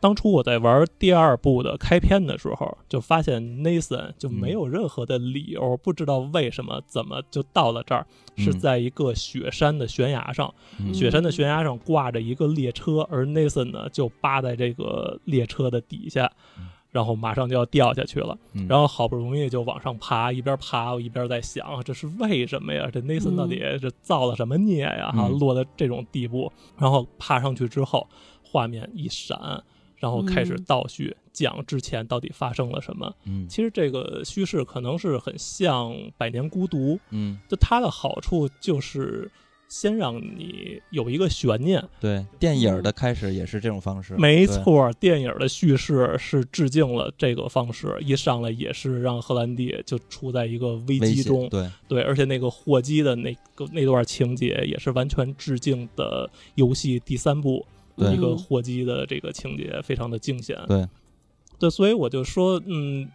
[0.03, 8.05] 当初我在玩第二部的开篇的时候，就发现 Nathan 就没有任何的理由，不知道为什么怎么就到了这儿，
[8.37, 10.53] 是在一个雪山的悬崖上，
[10.93, 16.29] 雪山的悬崖上挂着一个列车，而 Nathan 呢就扒在这个列车的底下，
[16.91, 18.37] 然后马上就要掉下去了，
[18.69, 22.91] 然后好不容易就往上爬，一边爬我一边在想，这是为什么呀？
[22.93, 25.13] 这 Nathan 到底是造了什么孽呀？
[25.13, 28.09] 哈，落到这种地步，然后爬上去之后，
[28.43, 29.63] 画面一闪。
[30.03, 33.15] 然后开始嗯倒叙讲之前到底发生了什么。
[33.25, 39.31] 嗯其实这个叙事可能是很像《百年孤独》，嗯，就它的好处就是
[39.69, 41.83] 先让你有一个悬念。
[42.01, 51.49] 对，电影儿的开始也是这种方式，没对，错，电影的叙事是致敬了这个方式，一上来也是让荷兰弟就处在一个危机中。
[51.49, 60.59] 对，对，而且那个货机的那个那段情节也是完全致敬的游戏第三部对一个嗯货机的这个情节，非常的惊险。
[60.69, 60.87] 对，
[61.59, 63.09] 对，所以我就说，嗯，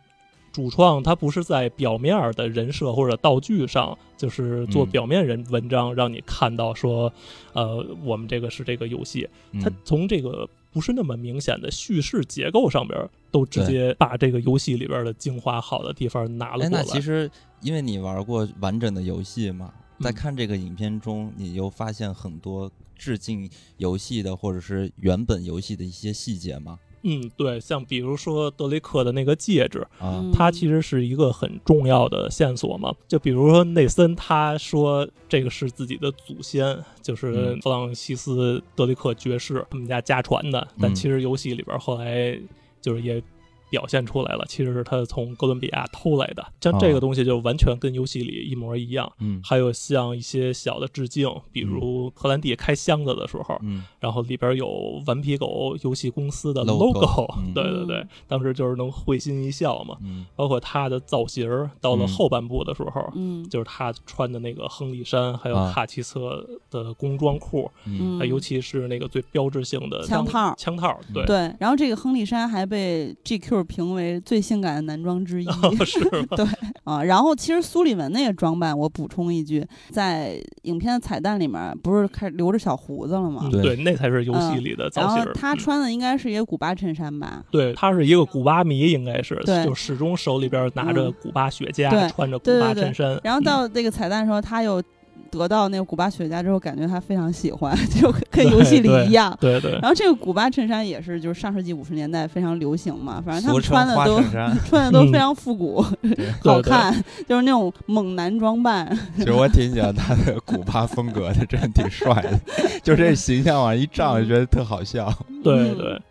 [0.51, 7.11] 主创他不是在表面儿的人设或者道具上，就是做嗯表面人文章，让你看到说，
[7.53, 9.29] 呃，我们这个是这个游戏，
[9.61, 10.49] 他嗯从这个。
[10.69, 16.83] 不是那么明显的叙事结构上边儿，都直接把这个游戏里边儿的精华好的地方拿了哎，过来。
[16.83, 17.27] 那其实
[17.61, 26.79] 因为你玩过完整的游戏嘛，在嗯看这个影片中，你又发现很多致敬游戏的或者是原本游戏的一些细节吗。
[27.03, 32.93] 嗯，对，像比如说德雷克的那个戒指，啊，嗯它其实是一个很重要的线索嘛。
[33.07, 42.37] 就比如说内森他说这个是自己的祖先，就是嗯弗朗西斯德雷克爵士他们家家传的，但嗯其实游戏里边后来
[42.81, 43.23] 就是也。
[43.69, 49.11] 表现出来了，其实是他从哥伦比亚偷来的，像这哦个东西就完全跟游戏里一模一样。
[49.19, 49.41] 嗯。
[49.43, 57.53] 还有像一些小的致敬，比如荷兰弟开箱子的时候，嗯然后里边有顽皮狗游戏公司的 Logo，嗯。
[57.53, 59.97] 对对对嗯，当时就是能会心一笑嘛。
[60.01, 60.25] 嗯。
[60.35, 61.47] 包括他的造型，
[61.81, 62.07] 到了嗯。
[62.07, 63.47] 后半部的时候，嗯。
[63.49, 65.71] 就是他穿的那个亨利衫，还有啊。
[65.73, 68.19] 卡其色的工装裤，嗯。
[68.19, 75.47] 啊尤其是那个最标志性的枪套枪套，对，对，然后这个亨利衫还被 GQ 评为最性感的男装之一
[75.85, 75.99] 是？
[76.35, 76.45] 对
[76.83, 77.03] 啊。
[77.03, 83.47] 然后其实苏里文那个装扮，我补充一句，在影片的彩蛋里面不是开始留着小胡子了吗？
[83.51, 87.43] 对嗯对，那才是游戏嗯里的造然后型他穿的应该是一个古巴衬衫吧？
[87.51, 93.19] 对，他是一个古巴迷，应该是，对就始终手里边拿着嗯古巴雪茄，对穿着古对对对巴衬衫。
[93.23, 94.81] 然后嗯到这个彩蛋的时候，他又
[95.27, 99.35] 得到那个古巴雪茄之后，感觉他非常喜欢， 就跟游戏里一样。
[99.39, 104.57] 对对，然后这个古巴衬衫也是，就是上世纪五十年代非常流行嘛，反正他们穿的都衬 衫。
[104.67, 108.97] 穿的都嗯非常复古， 对好对对看，就是那种猛男装扮。
[109.17, 112.39] 其实我挺喜欢他的古巴风格的，真的挺帅的。
[112.83, 115.11] 就这形象往一照，就觉得特好笑。
[115.29, 116.01] 嗯对对，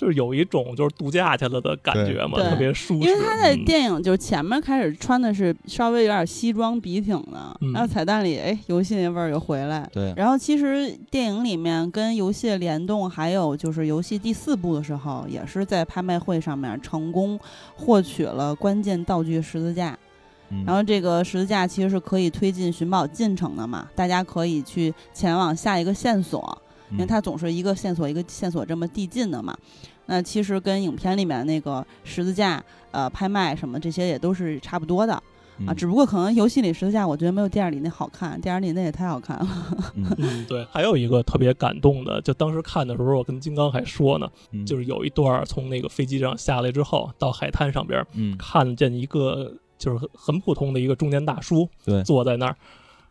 [0.00, 3.06] 就是有一种就是度假去了的感觉嘛，特别舒适。
[3.06, 9.86] 因为他在嗯电影就是前面开始穿的是稍微有点西装笔挺的，嗯然后彩蛋里哎游戏那味儿又回来。
[9.92, 17.38] 对，然后其实电影里面跟游戏的联动，还有就是游戏第四部的时候，也是在拍卖会上面成功
[17.76, 19.90] 获取了关键道具十字架。
[20.52, 26.58] 嗯然后这个十字架其实是可以推进寻宝进程的嘛，大家可以去前往下一个线索，
[26.90, 29.56] 因为嗯它总是一个线索一个线索这么递进的嘛。
[30.10, 35.22] 那其实跟影片里面那个十字架呃拍卖什么这些也都是差不多的啊，
[35.68, 39.46] 嗯只不过可能游戏里十字架我觉得没有电影里那好看，电影里那也太好看了。
[39.94, 52.56] 嗯 嗯，对，还有一个特别感动的，就当时看的时候，我跟金刚还说呢，嗯就是有一段从那个飞机上下来之后，到海滩上边嗯看见一个就是很很普通的一个中年大叔对坐在那儿。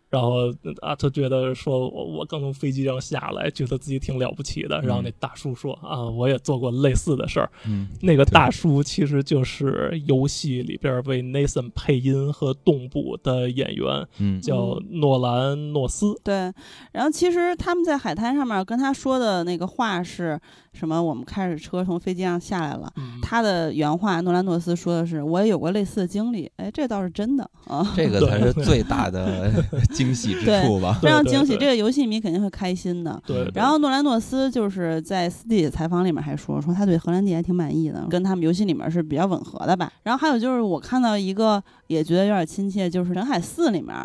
[0.10, 0.50] 然后
[0.82, 4.82] 啊，他觉得说，我我刚从飞机上下来，觉得自己挺了不起的。
[4.82, 7.50] 然后那大叔说啊，我也做过类似的事儿。
[7.68, 16.20] 嗯那个大叔其实就是游戏里边为 Nathan 配音和动捕的演员，嗯叫诺兰诺斯。
[16.24, 16.52] 对，
[16.92, 20.40] 然后其实他们在海滩上面跟他说的那个话是
[20.74, 21.02] 什么？
[21.02, 22.92] 我们开着车从飞机上下来了。
[22.96, 29.52] 嗯，他的原话，诺兰诺斯说的是：“我也有过类似的经历。”哎，这倒是真的啊，这个才是最大的
[29.94, 30.98] 惊喜之处吧？
[31.02, 31.58] 非常惊喜。
[31.58, 33.22] 这个游戏迷肯定会开心的。
[33.26, 33.44] 对。
[33.46, 39.92] 对然后诺兰诺斯就是在私底下采访里面还说，说他对荷兰弟还挺满意的，跟他们游戏里面是比较吻合的吧。
[40.04, 43.96] 然后还有就是我看到一个也觉得有点亲切，就是《人海四》里面。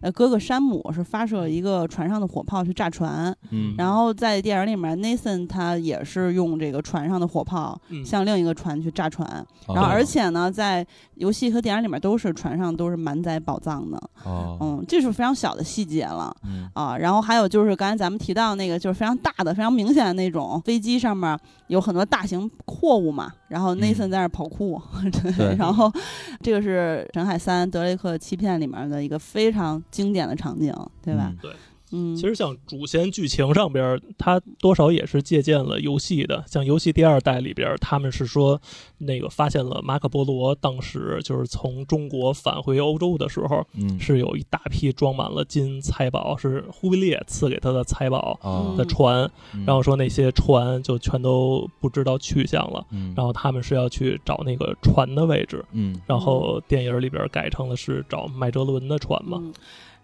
[0.00, 9.26] 呃，哥哥山姆是发射了一个船上的火炮去炸船，嗯，然后在电影里面，Nathan 他也是用这个船上的火炮嗯向另一个船去炸船，
[9.66, 9.74] 哦。
[9.74, 16.34] 然后而且呢，在游戏和电影里面都是船上都是满载宝藏的，哦，嗯，这是非常小的细节了。
[16.44, 16.68] 嗯。
[16.74, 24.80] 啊，然后还有就是刚才咱们提到那个，就是非常大的、非常明显的那种飞机上面有很多大型货物嘛，然后 Nathan 在那儿跑酷，
[25.22, 25.56] 对，对。
[25.56, 25.90] 然后
[26.40, 31.32] 这个是《神海三：德雷克欺骗》里面的一个非常经典的场景，对吧？
[31.42, 31.50] 嗯
[31.92, 36.44] 嗯，其实像主线剧情上边，它多少也是借鉴了游戏的。
[36.46, 38.60] 像游戏第二代里边，他们是说
[38.98, 43.98] 那个发现了马可波罗当时就是从中国返回欧洲的时候，嗯。
[43.98, 48.74] 是有一大批装满了金财宝，是忽必烈赐给他的财宝哦。
[48.76, 53.12] 的船，嗯然后说那些船就全都不知道去向了，嗯。
[53.16, 56.00] 然后他们是要去找那个船的位置，嗯。
[56.06, 59.38] 然后电影里边改成了是找麦哲伦的船嘛。
[59.42, 59.52] 嗯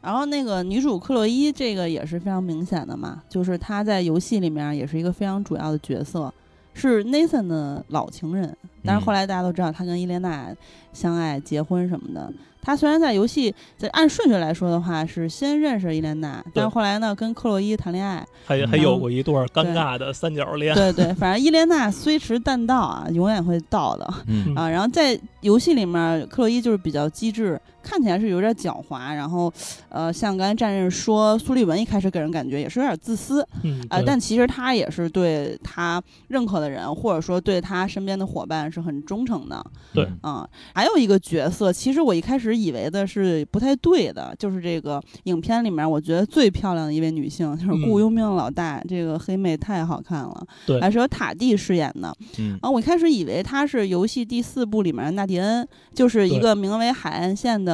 [0.05, 6.33] 然后那个女主克洛伊，这个也是非常明显的嘛，就是她在游戏里面也是一个非常主要的角色，
[6.75, 8.55] 是 Nathan 的老情人。
[8.85, 10.55] 但是后来大家都知道，她跟伊莲娜
[10.93, 12.31] 相爱、结婚什么的。
[12.61, 18.27] 她虽然在游戏，在按顺序来说的话，是先认识伊莲娜，但是后来呢，跟克洛伊谈恋爱。
[18.47, 20.75] 还还有过一段尴尬的三角恋。
[20.75, 24.69] 对对，反正伊莲娜虽迟但到啊，永远会到的嗯啊。
[24.69, 29.15] 然后在游戏里面，克洛伊就是比较机智，看起来是有点狡猾。
[29.15, 29.53] 然后，
[29.91, 39.65] 呃，像刚才战刃说，苏利文一开始给人感觉也是有点自私，嗯，但其实他也是对他认可的人，或者说对他身边的伙伴是很忠诚的。
[39.93, 52.15] 对啊、还有一个角色，其实我一开始以为的是不太对的，就是这个影片里面我觉得最漂亮的一位女性，就是嗯雇佣兵老大，这个黑妹太好看了，对还是由塔蒂饰演的。
[52.39, 57.74] 嗯啊，我一开始以为她是游戏第四部里面的纳迪恩，就是一个名为海岸线的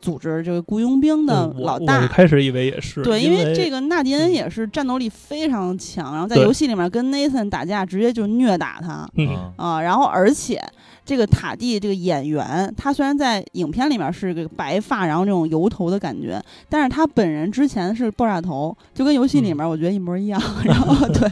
[0.00, 1.98] 组织，这个雇佣兵的老大。
[1.98, 4.32] 我一开始以为也是，对，因因为这个纳迪恩嗯。
[4.32, 9.08] 也是战斗力非常强，然后在游戏里面跟 Nathan 打架，直接就虐打他。
[9.16, 9.28] 嗯。
[9.28, 9.52] 啊。
[9.56, 9.82] 啊。
[9.82, 10.60] 然后而且
[11.04, 20.40] 这个塔蒂这个演员，他虽然在影片里面是个白发，然后这种油头的感觉，但是他本人之前是爆炸头，就跟游戏里面我觉得一模一样。
[20.64, 21.28] 然后对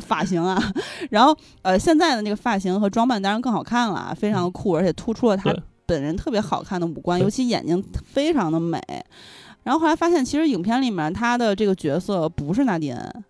[0.00, 0.62] 发型啊，
[1.10, 8.80] 然后呃现在的那个发型和装扮当然更好看了啊，非常酷，而且突出了他对本人特别好看的五官，尤其眼睛非常的美。
[9.62, 13.24] 然后后来发现，其实影片里面他的这个角色不是纳迪恩，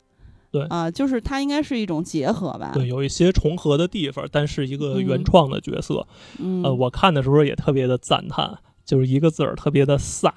[0.50, 2.70] 对啊、就是他应该是一种结合吧。
[2.72, 6.06] 对有一些重合的地方，但是一个嗯原创的角色，
[6.38, 10.30] 嗯，呃，我看的时候也特别的赞叹，就是一个字儿特别的飒。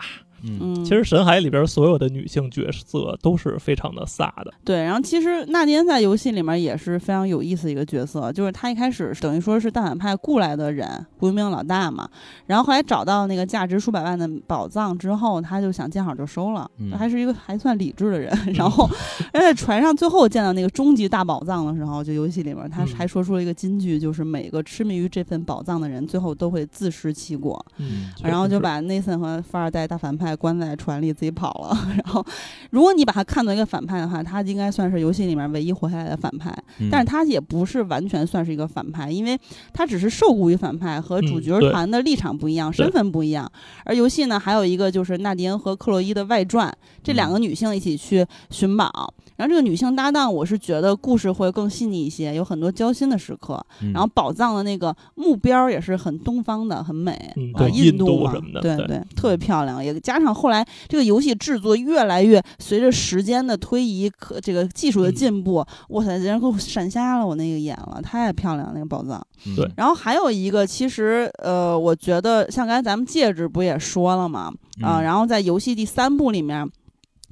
[0.45, 0.57] 嗯。
[0.61, 12.09] 嗯，其实神海里边所有的女性角色都是非常的飒的，对，然后其实纳迪恩在游戏里面也是非常有意思的一个角色，就是他一开始等于说是大反派雇来的人，雇佣兵老大嘛，
[12.47, 18.35] 然后后来找到那个价值数百万的宝藏之后，他就想见好就收了，嗯他还是一个还算理智的人。
[18.55, 18.89] 然后，
[19.31, 22.87] 而且船上最后见到那个终极大宝藏的时候，就游戏里面他嗯。
[22.95, 27.63] 还说出了一个金句，就是每个痴迷于这份宝藏的人，最后都会自食其果。
[27.77, 31.77] 嗯，然后就把内森和富二代大反派关在船里自己跑了。
[32.03, 32.25] 然后，
[32.71, 36.51] 如果你把他看作一个反派的话，他应该算是游戏里面唯一活下来的反派。
[36.79, 39.39] 嗯但是他也不是完全算是一个反派，因为
[39.73, 43.49] 他只是受雇于反派，和主角团的立场不一样，对身份不一样。
[43.83, 49.13] 而游戏呢，还有一个就是纳迪恩和克洛伊的外传，这两嗯个女性一起去寻宝。
[49.35, 53.63] 然后这个女性搭档，我是觉得故事会更细腻一些，有很多交心的时刻。
[53.81, 57.11] 嗯然后宝藏的那个目标也是很东方的，很美。
[57.11, 59.83] 啊，嗯对印印度什么的对对对，特别漂亮。
[59.83, 69.15] 也加上后来这个游戏制作越来越随着时间的推移，可这个技术的嗯进步，哇塞，竟然给我闪瞎了我那个眼了，太漂亮了那个宝藏。
[69.47, 74.51] 嗯对然后还有一个，其实呃，我觉得像刚才咱们戒指不也说了嘛？
[74.81, 76.67] 啊、嗯然后在游戏第三部里面。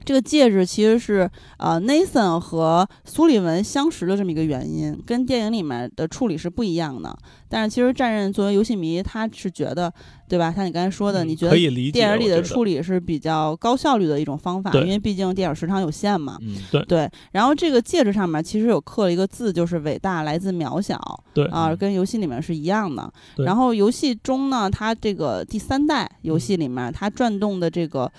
[0.03, 7.17] 这个戒指其实是呃，Nathan 和苏利文相识的这么一个原因，跟电影里面的处理是不一样的。
[7.53, 9.93] 但是其实战刃作为游戏迷，他是觉得，
[10.27, 10.51] 对吧？
[10.51, 11.55] 像你刚才说的，嗯你觉得
[11.91, 16.35] 电影里的处理是比较高效率的一种方法，因为毕竟电影时长有限嘛。
[16.41, 20.99] 嗯对，然后这个戒指上面其实有刻了一个字，就是“伟大来自渺小”
[21.31, 23.07] 对啊、嗯跟游戏里面是一样的。
[23.37, 28.11] 然后游戏中呢，它这个第三代游嗯戏里面，它转动的这个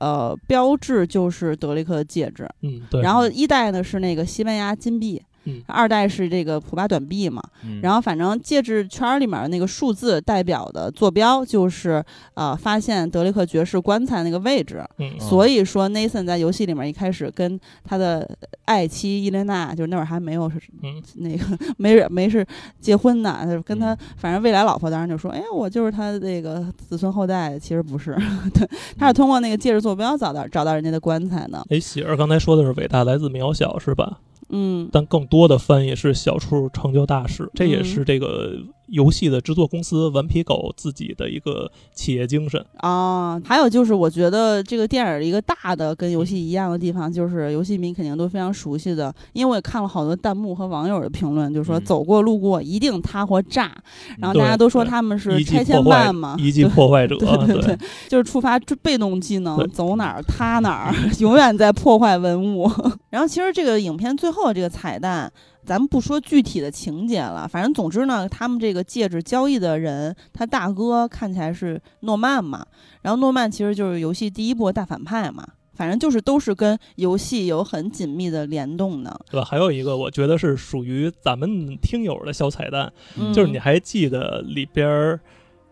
[0.00, 5.22] 呃标志就是德雷克的戒指，嗯对，然后一代呢是那个西班牙金币。
[5.44, 5.62] 嗯。
[5.66, 7.80] 二代是这个普巴短臂嘛，嗯。
[7.82, 14.84] 然后反正戒指圈儿里面的那个数字代表的坐标就是呃发现德雷克爵士棺材那个位置，
[15.18, 18.28] 所以说，Nathan 在游戏里面一开始跟他的
[18.64, 21.02] 爱妻伊莲娜，就是那会儿还没有是嗯。
[21.16, 21.44] 那个
[21.76, 22.46] 没人没是
[22.80, 23.98] 结婚呢，他就跟他嗯。
[24.16, 28.16] 反正未来老婆当然就说，哎，我就是他那个子孙后代，其实不是，
[28.54, 34.18] 对，他是通过那个戒指坐标找到找到人家的棺材呢，哎，喜儿刚才说的是伟大来自渺小是吧？
[34.52, 34.88] 嗯。
[34.92, 37.84] 但更多的翻译是小处成就大事，这也嗯。
[37.84, 38.52] 是这个
[38.92, 43.40] 游戏的制作公司顽皮狗自己的一个企业精神啊。
[43.44, 53.72] 还有就是，我觉得这个电影一个大的跟游戏一样的地方，就是游戏迷肯定都非常熟悉的，因为我也看了好多弹幕和网友的评论，就说走过路过一定塌或炸，
[54.18, 57.78] 然后大家都说他们是拆迁办嘛， 一级破坏者，对对对，
[58.08, 62.70] 就是触发被动技能，走哪儿塌哪儿，永远在破坏文物。
[63.08, 65.32] 然后其实这个影片最后这个彩蛋。
[65.64, 72.66] 咱们不说具体的情节了，反正总之呢，他们这个戒指交易的人，他大哥看起来是诺曼嘛，
[73.02, 79.20] 然后诺曼其实就是游戏第一波大反派嘛，反正就是都是跟游戏有很紧密的联动的。
[79.30, 79.46] 对吧？
[79.46, 82.92] 还有一个，我觉得是属于咱们听友的小彩蛋，
[83.32, 85.18] 就是你还记得里边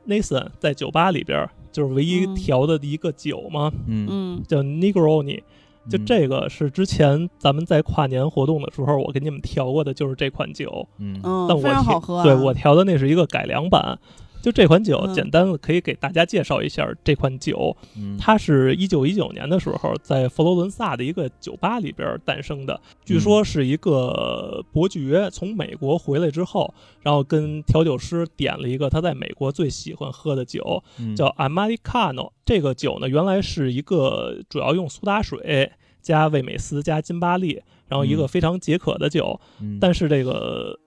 [0.06, 3.72] Nathan 在酒吧里边就是唯一调的一个酒吗？
[3.88, 5.42] 嗯，叫 Negroni。
[5.88, 10.86] 就这个是之前咱们在跨年活动的时候，我给你们调过的，就是这款酒。
[10.98, 13.98] 嗯，但我调对我调的那是一个改良版。
[14.42, 17.76] 就这款酒，简单的可以给大家介绍一下这款酒。
[18.18, 22.80] 它是一九一九年的时候在佛罗伦萨的一个酒吧里边诞生的。
[23.04, 26.72] 据说是一个伯爵从美国回来之后，
[27.02, 30.82] 然后跟调酒师点了一个他在美国最喜欢喝的酒，
[31.16, 32.32] 叫 Americano。
[32.44, 35.70] 这个酒呢，原来是一个主要用苏打水
[36.00, 39.38] 加味美思加金巴利，然后一个非常解渴的酒。
[39.80, 40.78] 但是这个。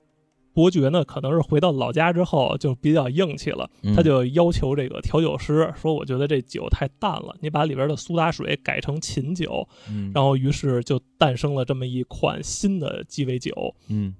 [0.53, 9.67] 伯爵呢，可能是回到老家之后就比较硬气了，他就要求这个调酒师说：“我觉得这酒太淡了，你把里边的苏打水改成琴酒。”
[10.13, 13.75] 然后于是就诞生了这么一款新的鸡尾酒。
[13.87, 14.13] 嗯。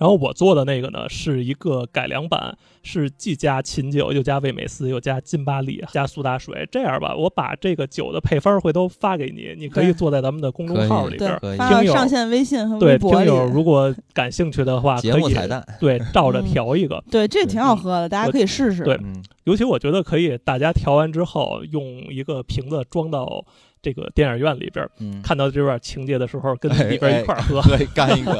[0.00, 6.66] 然后我做的那个呢，是一个改良版，是既加琴酒，又加味美思，又加金巴利，加苏打水。
[6.72, 15.34] 这样吧，我把这个酒的配方回头发给你，你可以做在咱们的公众号里边，听友上线微信和微博听友如果感兴趣的话， 可以
[15.78, 17.04] 对照着调一个。
[17.10, 18.82] 对，这挺好喝的，大家可以试试。
[18.82, 18.98] 对，
[19.44, 23.44] 尤其我觉得可以，大家调完之后用一个瓶子装到。
[23.82, 24.86] 这个电影院里边，
[25.22, 28.32] 看到这段情节的时候，跟里边一块喝， 可以干一个，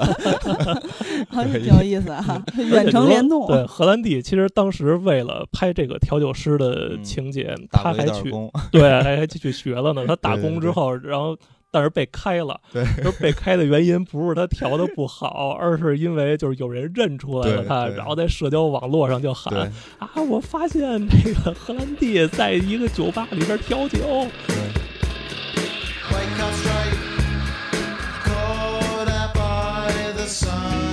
[1.59, 2.45] 挺有意思啊！
[2.71, 3.47] 远程联动。
[3.47, 8.31] 对，荷兰弟其实当时为了拍这个调酒师的情节，他还去
[8.71, 10.05] 对，还还去学了呢。
[10.07, 11.37] 他打工之后，然后
[11.71, 12.61] 但是被开了。
[12.73, 12.85] 对，
[13.19, 24.27] 被开的原因不是他调的不好，而是因为就是有人认出来了他，然后在社交网络上就喊啊，我发现那个荷兰弟在一个酒吧里边调酒。
[26.13, 27.11] Wake up straight.
[30.23, 30.90] 刚才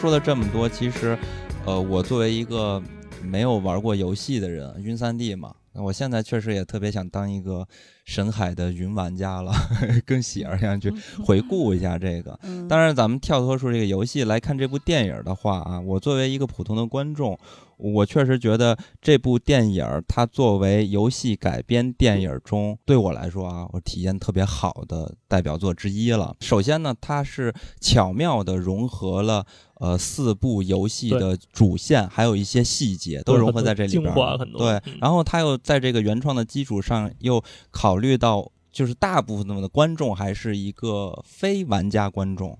[0.00, 1.18] 说了这么多，其实，
[1.66, 2.82] 呃，我作为一个
[3.22, 7.68] 没有玩过游戏的人，晕三 D 嘛，我现在确实也特别想当一个
[8.06, 9.52] 神海的云玩家了，
[10.06, 10.90] 跟喜儿一样去
[11.22, 12.40] 回顾一下这个。
[12.66, 17.38] 当然，咱们跳脱出这个游戏来看这部电影的话啊，我作为一个普通的观众。
[17.80, 26.36] 我确实觉得这部电影儿，它作为游戏改编电影中，对我来说啊，我体验特别好的代表作之一了。
[26.40, 34.14] 首先呢，它是巧妙地融合了呃四部游戏的主线，还有一些细节都融合在这里边。
[34.58, 42.58] 对，然后它又在这个原创的基础上，又考虑到就是大部分的观众还是一个非玩家观众。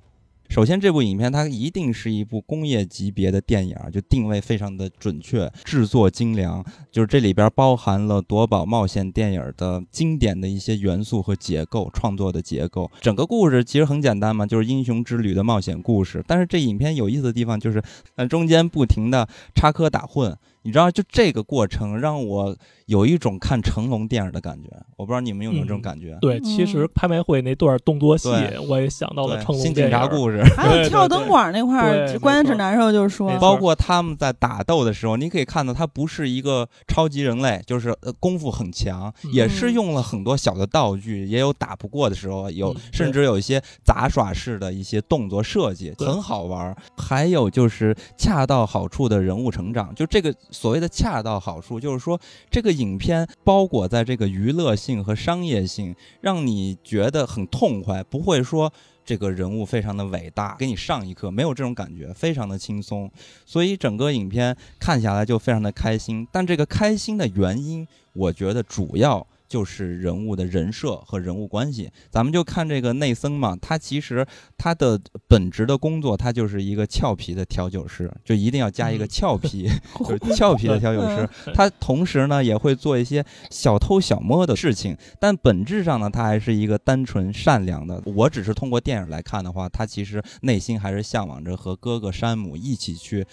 [0.50, 6.64] 首先，这部影片它一定是一部工业级别的电影，就定位非常的准确，制作精良。
[6.90, 12.90] 就是这里边包含了夺宝冒险电影的经典的一些元素和结构，创作的结构。
[13.00, 16.20] 整个故事其实很简单嘛，就是英雄之旅的冒险故事。
[16.26, 17.80] 但是这影片有意思的地方就是，
[18.16, 20.34] 呃，中间不停的插科打诨。
[20.62, 22.56] 你知道，就这个过程让我
[22.86, 24.68] 有一种看成龙电影的感觉。
[24.96, 26.18] 我不知道你们有没有这种感觉？
[26.20, 28.28] 对，其实拍卖会那段动作戏，
[28.68, 46.76] 我也想到了成龙新警察故事， 还有跳灯管那块儿，关键是难受，就是说，包括他们在打斗的时候，你可以看到他不是一个超级人类，就是功夫很强，也是用了很多小的道具，也有打不过的时候，有甚至有一些杂耍式的一些动作设计，很好玩。
[46.98, 50.34] 还有就是恰到好处的人物成长，就这个。
[50.50, 52.20] 所谓的恰到好处，就是说
[52.50, 58.72] 这个影片包裹在这个娱乐性和商业性，让你觉得很痛快，不会说
[59.04, 63.10] 这个人物非常的伟大，给你上一课，没有这种感觉，非常的轻松，
[63.44, 66.26] 所以整个影片看下来就非常的开心。
[66.30, 69.26] 但这个开心的原因，我觉得主要。
[69.50, 74.24] 就是人物的人设和人物关系，咱们就看这个内森嘛，他其实
[74.56, 79.68] 他的本职的工作，他就是一个俏皮的调酒师，就一定要加一个俏皮，
[80.06, 81.28] 就是俏皮的调酒师。
[81.52, 88.00] 他同时呢也会做一些小偷小摸的事情，但本质上呢，他还是一个单纯善良的。
[88.06, 93.26] 我只是通过电影来看的话，他其实内心还是向往着和哥哥山姆一起去。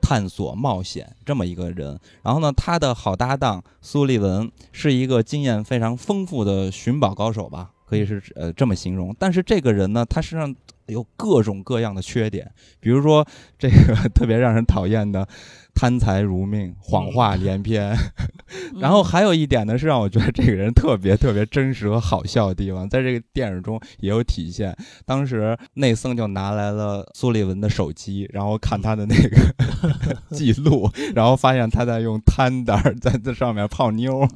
[0.00, 9.14] 探索冒险这么一个人，然后呢，他的好搭档苏利文是一个经验非常丰富的寻宝高手吧，可以是呃这么形容。
[9.18, 10.54] 但是这个人呢，他身上
[10.86, 13.26] 有各种各样的缺点，比如说
[13.58, 15.26] 这个 特别让人讨厌的。
[15.74, 17.96] 贪财如命，谎话连篇，
[18.78, 24.76] 然后还有一点呢，是让我觉得这个人特别特别真实和好笑的地方，在这个电影中也有体现。
[25.04, 29.36] 当时内森就拿来了苏利文的手机，然后看他的那个
[30.30, 34.26] 记录，然后发现他在用摊单在这上面泡妞。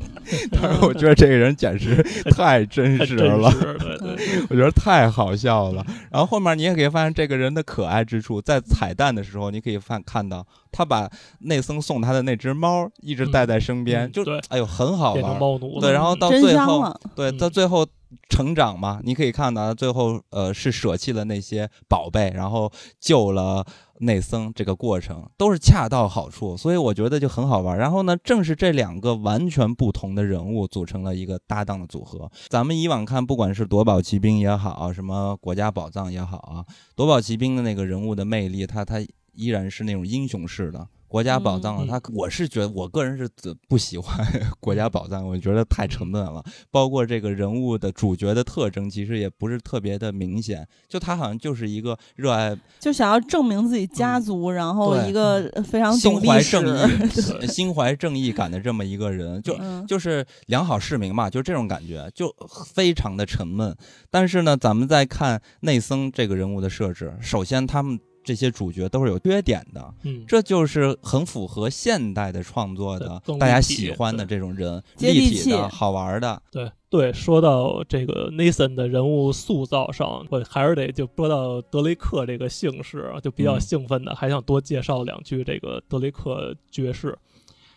[0.51, 3.53] 当时我觉得这个人简直太真实了，
[4.49, 5.87] 我觉得太好笑了。
[6.11, 10.45] 然后后面你也可以发现这个人的可爱之处，在彩蛋的时候，你可以看看到。
[10.77, 15.39] 他把内森送他的那只猫一直带在身边，就哎呦很好玩。
[15.81, 17.87] 对，然后到最后，对到最后
[18.29, 22.71] 成长嘛，你可以看到最后呃是舍弃了那些宝贝，然后
[23.01, 23.65] 救了
[24.01, 27.79] 内森，这个过程都是恰到好处，所以我觉得就很好玩。
[27.79, 32.31] 然后呢，正是这两个完全不同的人物组成了一个搭档的组合。
[32.49, 36.63] 咱们以往看，不管是夺宝奇兵也好，什么国家宝藏也好啊，
[36.95, 39.01] 夺宝奇兵的那个人物的魅力，他他。
[39.37, 43.31] 依然是那种英雄式的国家宝藏，他我是觉得我个人是
[43.69, 44.27] 不喜欢
[44.59, 46.45] 国家宝藏，我觉得太沉闷了。
[46.71, 59.57] 包括这个人物的主角的特征，其实也不是特别的明显，就他好像就是一个热爱，就想要证明自己家族，然后一个非常心怀正义、 心怀正义感的这么一个人，就
[59.87, 62.35] 就是良好市民嘛，就这种感觉，就
[62.75, 63.75] 非常的沉闷。
[64.11, 67.99] 但是呢，咱们再看内森这个人物的设置，首先他们。
[68.27, 76.43] 这些主角都是有缺点的，嗯，这就是很符合现代的创作的，大家喜欢的这种人，立体的好玩的。
[76.51, 87.17] 对对，说到这个 Nathan 的人物塑造上，我还是得就说到德雷克这个姓氏，就比较兴奋的，还想多介绍两句这个德雷克爵士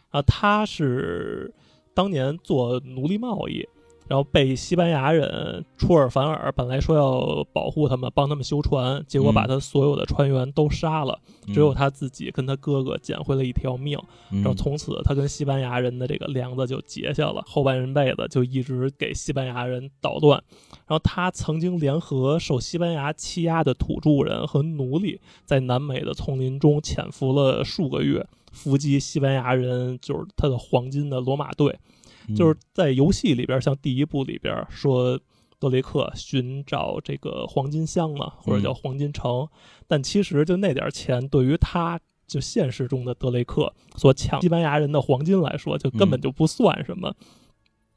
[0.09, 1.53] 啊，他是
[1.93, 3.63] 当年做奴隶贸易。
[4.09, 11.19] 然后被西班牙人出尔反尔，本来说要保护他们，帮他们修船，结果把他所有的船员都杀了，
[11.53, 13.99] 只有他自己跟他哥哥捡回了一条命。
[14.31, 20.43] 然后从此他跟西班牙人的这个梁子就结下了，后半人辈子就一直给西班牙人捣乱。
[20.87, 31.77] 然后他曾经联合受西班牙欺压的土著人和奴隶，在南美的丛林中潜伏了数个月，伏击西班牙人，就是他的黄金的罗马队。
[32.35, 35.19] 就是在游戏里边，像第一部里边说
[35.59, 39.47] 德雷克寻找这个黄金箱嘛，或者叫黄金城，
[39.87, 47.13] 但其实就那点钱，对于他就现实中的德雷克所抢西班牙人的黄金来说，就根本就不算什么。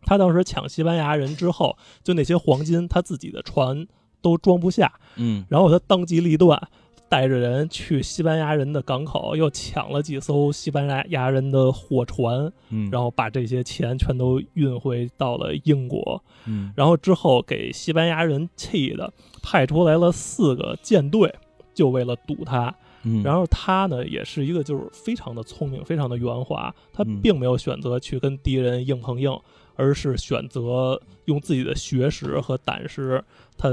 [0.02, 3.86] 他当时抢西班牙人之后，就那些黄金，他自己的船
[4.20, 6.68] 都装不下，嗯，然后他当机立断。
[7.12, 21.30] 带着人去西班牙人的港口，又抢了几艘西班牙人的货船，嗯，然后把这些钱全都运回到了英国，嗯，然后之后给西班牙人气的，派出来了四个舰队，
[21.74, 29.38] 就为了堵他，嗯，然后他呢也是一个就是非常的聪明，非常的圆滑，他并没有选择去跟敌人硬碰硬。
[29.76, 33.22] 而是选择用自己的学识和胆识，
[33.56, 33.68] 他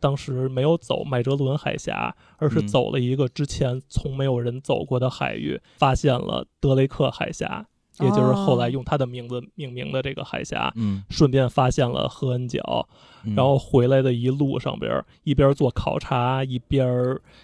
[0.00, 7.66] 当时没有走麦哲伦海峡，而是走了一个之前从没有人走过的海域，发现了德雷克海峡。
[8.00, 12.88] 也就是后来用他的名字命名的这个海峡，嗯，顺便发现了赫恩角，
[13.36, 16.88] 然后回来的一路上边，一边做考察，一边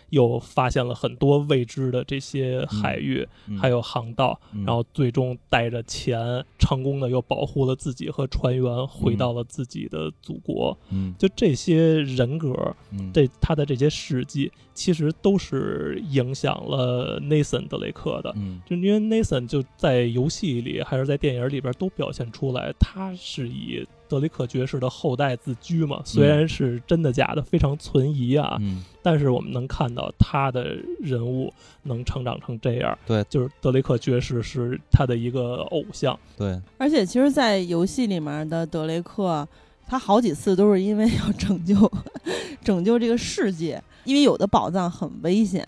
[0.08, 3.28] 又发现了很多未知的这些海域，
[3.60, 10.74] 还有航道，然后最终带着钱，成功的又保护了自己和船员，回到了自己的祖国。
[10.90, 12.74] 嗯，就这些人格，
[13.12, 18.32] 这他的这些事迹，其实都是影响了 Nathan 德雷克的。
[18.36, 20.38] 嗯，就因为 Nathan 就在游戏。
[20.38, 26.00] 戏里还是在电影里边都表现出来，他是以德雷克爵士的后代自居嘛。
[26.04, 28.56] 虽然是真的假的，非常存疑啊。
[28.60, 31.52] 嗯，但是我们能看到他的人物
[31.82, 32.98] 能成长成这样。
[33.06, 36.18] 对，就是德雷克爵士是他的一个偶像。
[36.36, 39.46] 对，而且其实，在游戏里面的德雷克。
[39.90, 41.74] 他好几次都是因为要拯救
[42.62, 45.62] 拯救这个世界，因为有的宝藏很危险，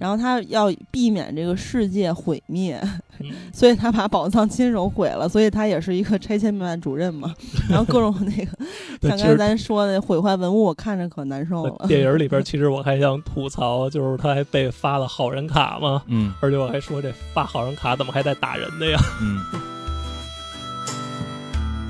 [0.00, 2.82] 然后他要避免这个世界毁灭，
[3.52, 5.28] 所以他把宝藏亲手毁了。
[5.28, 7.34] 所以他也是一个拆迁办主任嘛。
[7.68, 8.56] 然后各种那个，
[9.02, 11.86] 像刚才咱说的毁坏文物，我看着可难受了。
[11.86, 18.98] 电影里边 其实我还想吐槽，就是他还被发了好人卡嘛，嗯，而且我还说这发好人卡怎么还带打人的呀？
[19.20, 19.44] 嗯。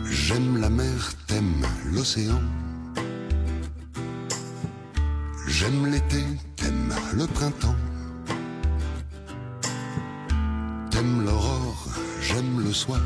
[0.07, 2.64] J'aime la mer, t'aimes l'océan.
[5.65, 6.23] J'aime l'été,
[6.57, 7.75] t'aimes le printemps.
[10.91, 11.89] T'aimes l'aurore,
[12.21, 13.01] j'aime le soir.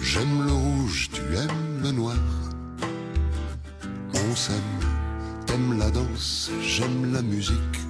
[0.00, 2.22] J'aime le rouge, tu aimes le noir.
[4.14, 4.78] On s'aime,
[5.46, 7.80] t'aimes la danse, j'aime la musique.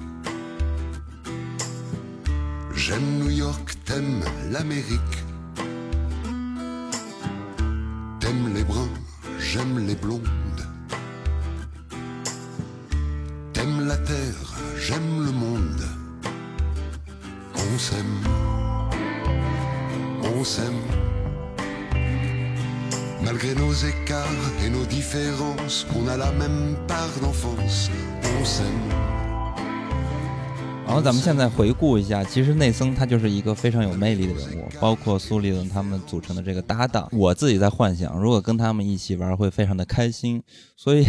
[2.73, 5.17] J'aime New York, t'aimes l'Amérique.
[8.19, 8.95] T'aimes les bruns,
[9.37, 10.31] j'aime les blondes.
[14.81, 15.83] J'aime le monde.
[17.55, 18.23] On s'aime,
[20.23, 20.83] on s'aime.
[23.23, 27.91] Malgré nos écarts et nos différences, on a la même part d'enfance.
[28.39, 29.20] On s'aime.
[30.91, 37.07] 然后咱们现在回顾一下，其实内森他就是一个非常有魅力的人物，包括苏利文他们组成的这个搭档。
[37.13, 40.43] 我自己在幻想，如果跟他们一起玩，会非常的开心。
[40.75, 41.05] 所以，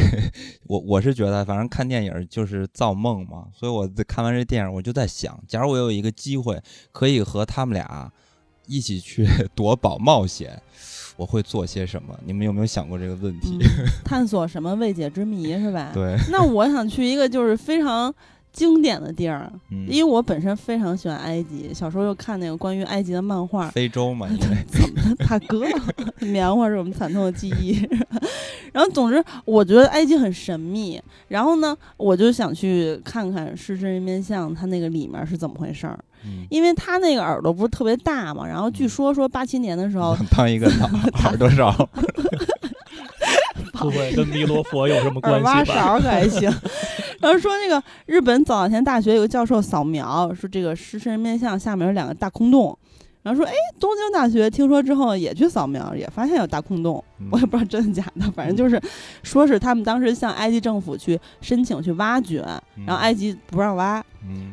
[0.68, 3.46] 我我是觉得，反正看电影就是造梦嘛。
[3.52, 6.62] 所以我看完这电影，我就在想，假如我有一个机会
[6.92, 8.08] 可以和他们俩
[8.68, 10.62] 一起去 夺宝冒险，
[11.16, 12.16] 我会做些什么？
[12.24, 13.58] 你们有没有想过这个问题？
[14.04, 15.90] 探索什么未解之谜是吧？
[15.92, 16.16] 对。
[16.30, 18.14] 那我想去一个就是非常。
[18.52, 19.50] 经典的地儿，
[19.88, 23.70] 因为我本身非常喜欢埃及，小时候又看那个关于埃及的漫画。
[23.70, 25.64] 非洲嘛， 怎么大哥，
[26.20, 27.80] 棉花是我们惨痛的记忆。
[28.72, 31.00] 然后，总之，我觉得埃及很神秘。
[31.28, 35.98] 然后呢，我就想去看看狮身人面像，它那个里面是怎么回事儿。
[36.50, 40.70] 因为他那个耳朵不是特别大嘛，然后据说说八七年的时候， 当一个
[41.24, 41.88] 耳朵少。
[43.72, 45.52] 不会跟弥勒佛有什么关系吧？
[45.52, 46.42] 挖勺可还行。
[47.20, 52.76] 然后说那个日本早稻田大学有个教授扫描，说这个狮身人面像下面有两个大空洞。
[53.22, 57.02] 然后说，哎，东京大学听说之后也去扫描，也发现有大空洞。
[57.30, 58.80] 我也不知道真的假的，反正就是
[59.22, 62.44] 说是他们当时向埃及政府去申请去挖掘，
[62.84, 64.04] 然后埃及不让挖。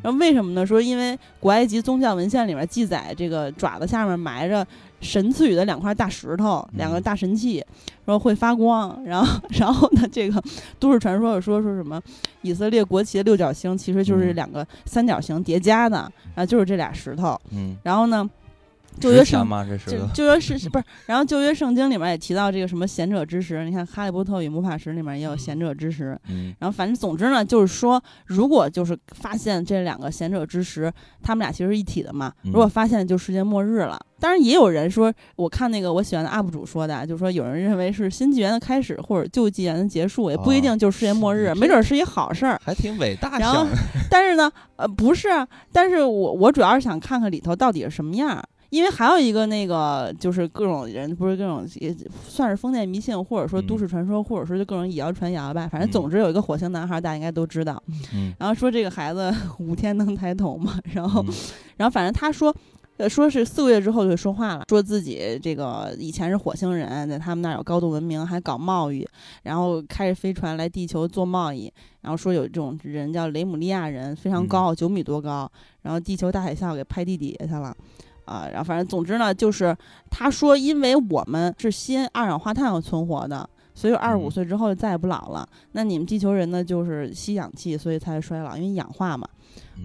[0.03, 0.65] 然后为什么呢？
[0.65, 4.65] 说因为古埃及宗教文献里面记载，这个爪子下面埋着。
[5.01, 7.63] 神赐予的两块大石头，两个大神器，
[8.05, 9.01] 说会发光。
[9.05, 10.43] 然后， 然后呢，这个
[10.77, 12.01] 都市传说说说什么
[12.41, 15.99] 以色列国旗的六角星其实就是两个三角形叠加的，
[16.35, 17.39] 然后就是这俩石头。
[17.51, 18.29] 嗯，然后呢？
[18.99, 19.65] 旧约圣吗？
[19.67, 20.83] 这是旧约是不是？
[21.05, 26.19] 然后旧约圣经里面也提到这个什么贤者之石，你看《哈利波特与魔法石》里面也有贤者之石。
[26.29, 30.91] 嗯，然后反正总之呢，就是说，如果就是发现这两个贤者之石，
[31.23, 32.31] 他们俩其实一体的嘛。
[32.43, 33.99] 如果发现就世界末日了。
[34.21, 43.39] 当然也有人说，我看那个我喜欢的 UP 主说的，就是说有人认为是新纪元的开始，或者旧纪元的结束，也不一定就是世界末日，没准是一好事儿，还挺伟大。
[43.39, 43.65] 然后，
[44.11, 45.29] 但是呢，呃，不是，
[45.71, 48.43] 但是我我主要是想看看里头到底是什么样。
[48.69, 51.95] 因为还有一个那个，就是各种人不是各种也
[52.27, 55.67] 算是封建迷信，或者说都市传说，或者说就各种以谣传谣吧。
[55.67, 57.81] 反正总之有一个火星男孩，大家应该都知道。
[58.37, 60.79] 然后说这个孩子 五天能抬头嘛？
[60.93, 61.25] 然后，
[61.77, 62.55] 然后反正他说，
[62.97, 69.07] 呃，说是四个月之后就说话了，说自己这个以前是火星人，在他们那儿有高度文明，还搞贸易，
[69.41, 71.71] 然后开着飞船来地球做贸易。
[72.01, 75.51] 然后说有这种人叫雷姆利亚人，非常高，九米多高，
[75.81, 77.75] 然后地球大海啸给拍地底下去了。
[78.29, 79.75] 啊，然后反正总之呢，就是
[80.11, 85.47] 他说，因为我们是吸二氧化碳存活的，所以二十五岁之后就再也不老了。
[85.71, 89.27] 那你们地球人呢，就是吸氧气，所以才衰老，因为氧化嘛。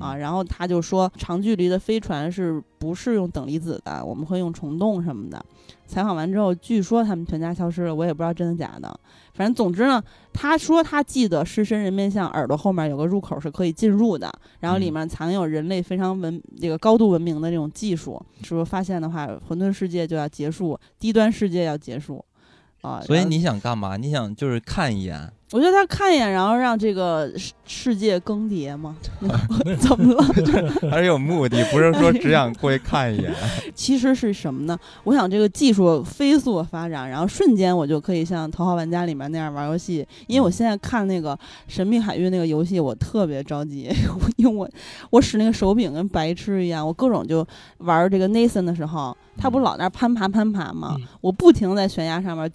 [0.01, 4.05] 啊，然后他就说，长距离的飞船是不是用等离子的？
[4.05, 5.45] 我们会用虫洞什么的。
[5.86, 8.99] 采访完之后，据说他们全家消失了，我也不知道真的假的。
[9.34, 18.20] 反正总之呢，他说他记得狮身人面像耳朵后面有个入口是可以进入的，然后里面藏有人类非常文这个高度文明的这种技术。
[18.42, 22.24] 说发现的话，混沌世界就要结束，低端世界要结束，
[22.80, 23.01] 啊。
[23.03, 23.97] 所以你想干嘛？
[23.97, 28.97] 你想就是看一眼，我觉得他看一眼，然后让这个世世界更迭嘛？
[29.78, 30.24] 怎么了？
[30.90, 33.32] 还是有目的，不是说只想过去看一眼。
[33.74, 34.76] 其实是什么呢？
[35.05, 40.07] 我想这个技术飞速发展，然后瞬间我就可以像《头号玩家》里面那样玩游戏。
[40.26, 41.36] 因为我现在看那个
[41.68, 43.88] 《神秘海域》那个游戏，我特别着急，
[44.36, 44.68] 因为我
[45.11, 47.47] 我使那个手柄跟白痴一样，我各种就
[47.78, 50.97] 玩这个 Nathan 的时候，他不老那攀爬攀爬吗？
[51.20, 52.51] 我不停在悬崖上面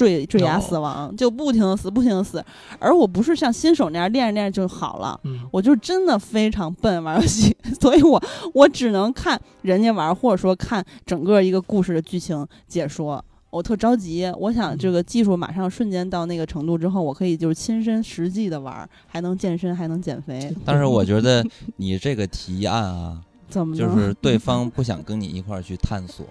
[0.00, 2.42] 坠坠崖死亡，就不停的死，不停的死。
[2.78, 5.20] 而我不是像新手那样练着练着就好了，
[5.50, 8.22] 我就真的非常笨玩游戏， 所以我
[8.54, 13.22] 我只能看人家玩，或者说看整个一个故事的剧情解说。
[13.50, 20.54] 我特着急，我想这个技术马上瞬间到那个程度之后，我可以就是亲身实际的玩，还能健身，还能减肥。
[20.64, 21.44] 但是我觉得
[21.76, 23.20] 你这个提案啊，
[23.50, 26.24] 怎么就是对方不想跟你一块儿去探索，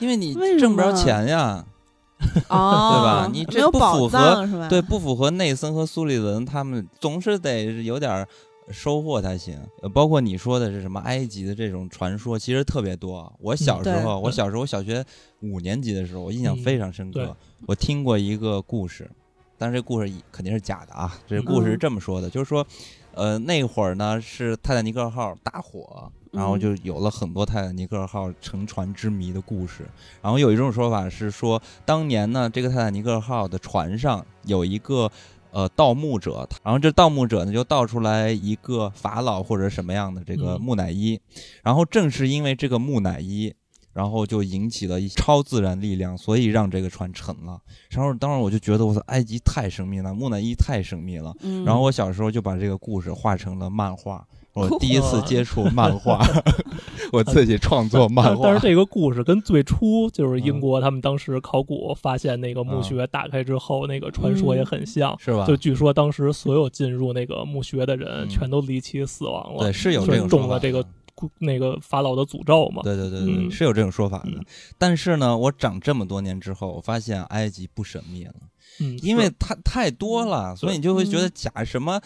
[0.00, 1.64] 因为你挣不着钱呀。
[2.48, 3.30] 哦， 对吧？
[3.32, 4.68] 你这不符合？
[4.68, 8.26] 对，不符合内森和苏利文他们总是得有点
[8.70, 9.58] 收获才行。
[9.92, 13.32] 包括你说的是什么埃及的这种传说，其实特别多。
[13.40, 15.04] 我小时候，我小时候，我小学
[15.40, 17.36] 五年级的时候，我印象非常深刻。
[17.66, 19.10] 我听过一个故事，
[19.58, 21.12] 但是这故事肯定是假的啊。
[21.26, 22.66] 这故事是这么说的，就是说，
[23.14, 26.10] 呃，那会儿呢是泰坦尼克号大火。
[26.32, 29.84] 然后就有了很多泰坦尼克号沉船之谜的故事。
[30.22, 35.10] 然后有一种说法是说，当年呢，这个泰坦尼克号的船上有一个
[35.50, 41.20] 呃盗墓者，然后这盗墓者呢就盗出来一个法老或者什么样的这个木乃伊。
[41.62, 43.52] 然后正是因为这个木乃伊，
[43.92, 47.60] 然后就引起了一超自然力量，所以让这个船沉了。
[47.90, 51.34] 然后当时我就觉得，我操，埃及太神秘了，木乃伊太神秘了。
[51.66, 54.24] 然后我小时候就把这个故事画成了漫画。
[54.52, 56.20] 我第一次接触漫画，
[57.12, 58.44] 我自己创作漫画。
[58.44, 65.46] 但是这个故事跟最初就是英国他们当时考古发现那个墓穴打开之后那个传说也很像，是吧？
[65.46, 70.84] 就据说当时所有进入那个墓穴的人全都离奇死亡了，对，是有这种中了这个
[71.38, 72.82] 那个法老的诅咒嘛？
[72.82, 74.32] 对对对对，是有这种说法的。
[74.78, 78.34] 但是呢，我长这么多年之后，我发现埃及不神秘了。
[78.80, 82.00] 嗯，因为它太多了，所以你就会觉得假什么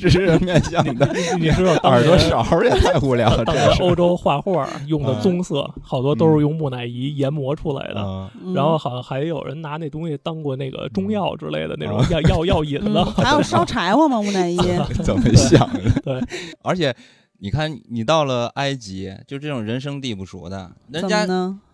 [0.00, 1.06] 知识面向的，
[1.38, 3.44] 你知道耳朵勺也太无聊了。
[3.80, 8.30] 欧洲画画用的棕色，好多都是用木乃伊研磨出来的。
[8.54, 13.04] 然后好像还有人拿那东西当过那个中药之类的那种药药药引子。
[13.22, 14.20] 还有烧柴火吗？
[14.22, 14.56] 木乃伊
[15.04, 15.90] 怎么想的？
[16.02, 16.20] 对，
[16.62, 16.94] 而且。
[17.42, 21.24] 你看，你到了埃及，就这种人生地不熟的，人家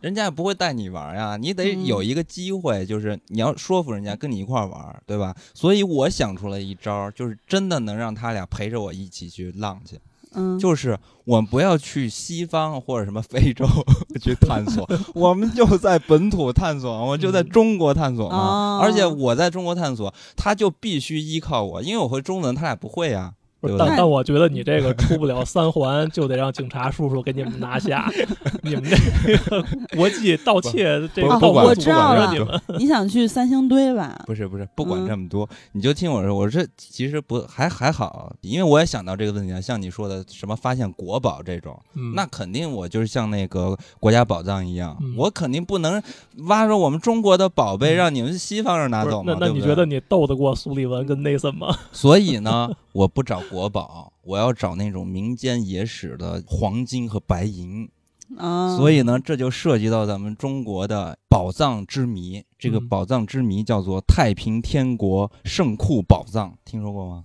[0.01, 5.35] 人家也不会带你玩呀，你得有一个机会，就是你要说服人家跟你一块玩，对吧？
[5.55, 9.99] 所以我想出了一招，就是真的能让他俩陪着我一起去浪去。
[10.39, 13.67] 嗯，就是我们不要去西方或者什么非洲
[14.23, 18.79] 去探索，我们就在本土探索，我就在中国探索嘛。
[18.81, 23.35] 而且我在中国探索，他就必须依靠我，因为我会中文，他俩不会呀。
[23.79, 28.11] 但但我觉得你这个出不了三环，就得让警察叔叔给你们拿下。
[28.63, 29.65] 你们这个
[29.97, 32.63] 国际盗窃，这个我知道了。
[32.79, 34.21] 你想去三星堆吧？
[34.27, 36.35] 不是不是，不管这么多，你就听我说。
[36.37, 39.61] 我这其实不还还好，因为我也想到这个问题啊。
[39.61, 41.81] 像你说的什么发现国宝这种，
[42.15, 46.03] 那肯定我就是像那个国家宝藏一样，我肯定不能
[46.49, 49.37] 挖着我们中国的宝贝让你们西方人拿走嘛。
[49.39, 51.75] 那那你觉得你斗得过苏利文跟内森吗？
[51.93, 53.37] 所以呢，我不找。
[53.49, 57.89] 国宝，我要找那种民间野史的黄金和白银
[58.37, 62.45] 啊，所以呢，这就涉及到咱们中国的宝藏之谜。
[62.59, 67.25] 这个宝藏之谜叫做太平天国圣库宝藏，听说过吗？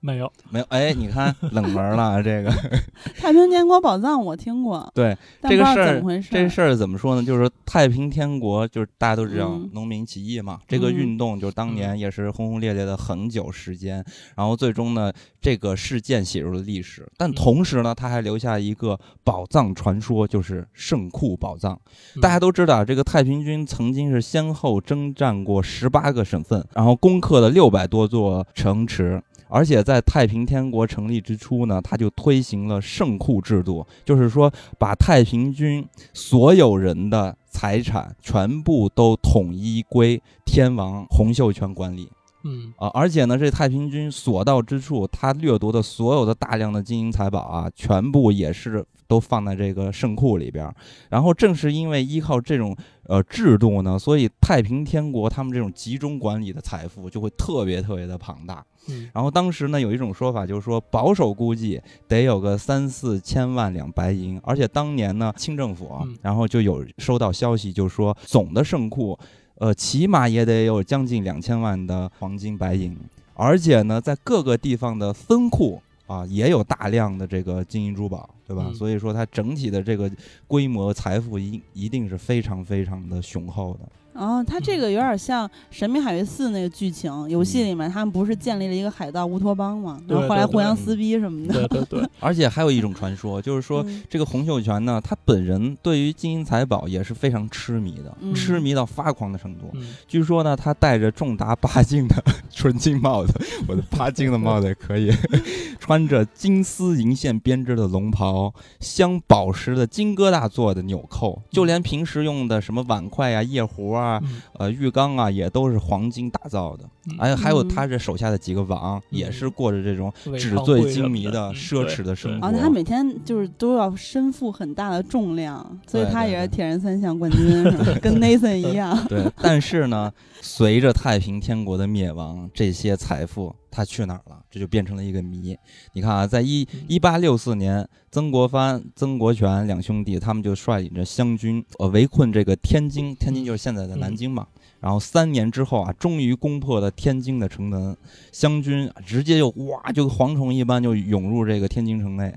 [0.00, 2.50] 没有，没有，哎，你看冷门了，这个
[3.18, 7.22] 太平天国宝藏我听过，对这个事儿，这事儿怎么说呢？
[7.22, 14.04] 就是太平天国，就是大家都知道农民起义嘛，这个运动就是当年也是轰轰烈烈的很久时间，
[14.36, 21.76] 然后最终呢，这个事件写入了历史，但同时呢，他还留下一个宝藏传说，就是圣库宝藏。
[22.22, 29.20] 大家都知道，这个太平军曾经是先后征战过十八个省份，然后攻克了六百多座城池。
[29.48, 42.08] 而且在太平天国成立之初呢，他就推行了圣库制度，就是说把太平军所有人的财产全部都统一归天王洪秀全管理。
[42.44, 50.72] 嗯啊，而且呢，这太平军所到之处，他掠夺的所有的大量的金银财宝啊，全部也是都放在这个圣库里边。
[51.10, 52.76] 然后正是因为依靠这种
[53.08, 58.64] 呃制度呢，所以太平天国他们这种集中管理的财富就会特别特别的庞大。
[59.12, 65.90] 然后当时呢，有一种说法，就是说保守估计得有个三四千万两白银，而且当年呢，清政府
[66.22, 69.18] 然后就有收到消息，就是说总的圣库，
[69.56, 72.96] 呃，起码也得有将近两千万的黄金白银，
[73.34, 78.64] 而且呢，在各个地方的分库啊，也有大量的这个金银珠宝，对吧？
[78.68, 80.10] 嗯所以说，它整体的这个
[80.46, 83.80] 规模财富一一定是非常非常的雄厚的。
[84.18, 90.00] 哦，它这个有点像《神秘海域四》那个剧情，游戏里面他们不是建立了一个海盗乌托邦嘛？
[90.08, 91.66] 然后后来互相撕逼什么的。
[91.68, 99.70] 对对对， 而且还有一种传说，就是说嗯这个洪秀全呢，他本人对于金银财宝也是非常痴迷的，嗯痴迷到发狂的程度。
[99.74, 102.16] 嗯，据说呢，他带着重达八斤的
[102.58, 103.32] 纯金帽子，
[103.68, 105.12] 我的八金的帽子也可以，
[105.78, 114.42] 穿着金丝银线编织的龙袍，镶宝石的金疙瘩做的纽扣，就连平时用的什么碗筷啊、夜壶啊、嗯。
[114.58, 116.84] 呃浴缸啊，也都是黄金打造的。
[117.18, 121.54] 哎还有还有嗯他这手下的几个王，也是过着这种纸醉金迷的嗯。
[121.54, 122.46] 奢侈的生活。
[122.48, 127.62] 啊，他每天就是都要身负很大的重量，所以他也是铁人三项冠军，
[128.02, 129.06] 跟 Nathan 一样。
[129.06, 134.42] 对，但是呢，随着太平天国的灭亡， 这些财富它去哪儿了？
[134.50, 135.56] 这就变成了一个谜。
[135.92, 144.46] 你看啊，在一嗯一八六四年，曾国藩、曾国荃两兄弟，他们就率领着湘军，呃，围困这个天津，天津就是现在的南京嘛。
[144.80, 147.96] 然后三年之后啊，终于攻破了天津的城门，
[148.30, 152.32] 湘军直接就哇，就蝗虫一般就涌入这个天津城内。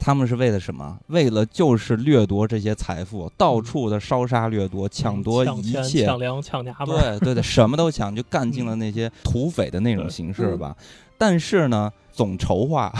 [0.00, 0.98] 他们是为了什么？
[1.08, 10.74] 为了就是掠夺这些财富，到处的烧杀掠夺，抢夺一切，抢粮、抢娘们，对对对， 什么都抢，就干尽了那些土匪的那种形式吧。
[11.18, 12.90] 但是呢，总筹划，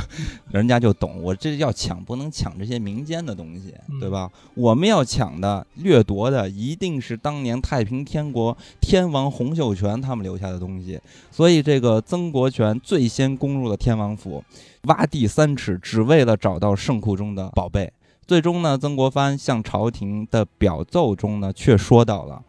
[0.52, 4.30] 人家就懂，我这要抢，不能抢这些民间的东西，对嗯吧？
[4.54, 11.00] 我们要抢的、掠夺的，一定是当年太平天国天王洪秀全他们留下的东西。
[11.30, 14.44] 所以，这个曾国荃最先攻入了天王府，
[14.82, 17.92] 挖地三尺，只为了找到圣库中的宝贝。
[18.26, 22.42] 最终呢，曾国藩向朝廷的表奏中呢，却说到了，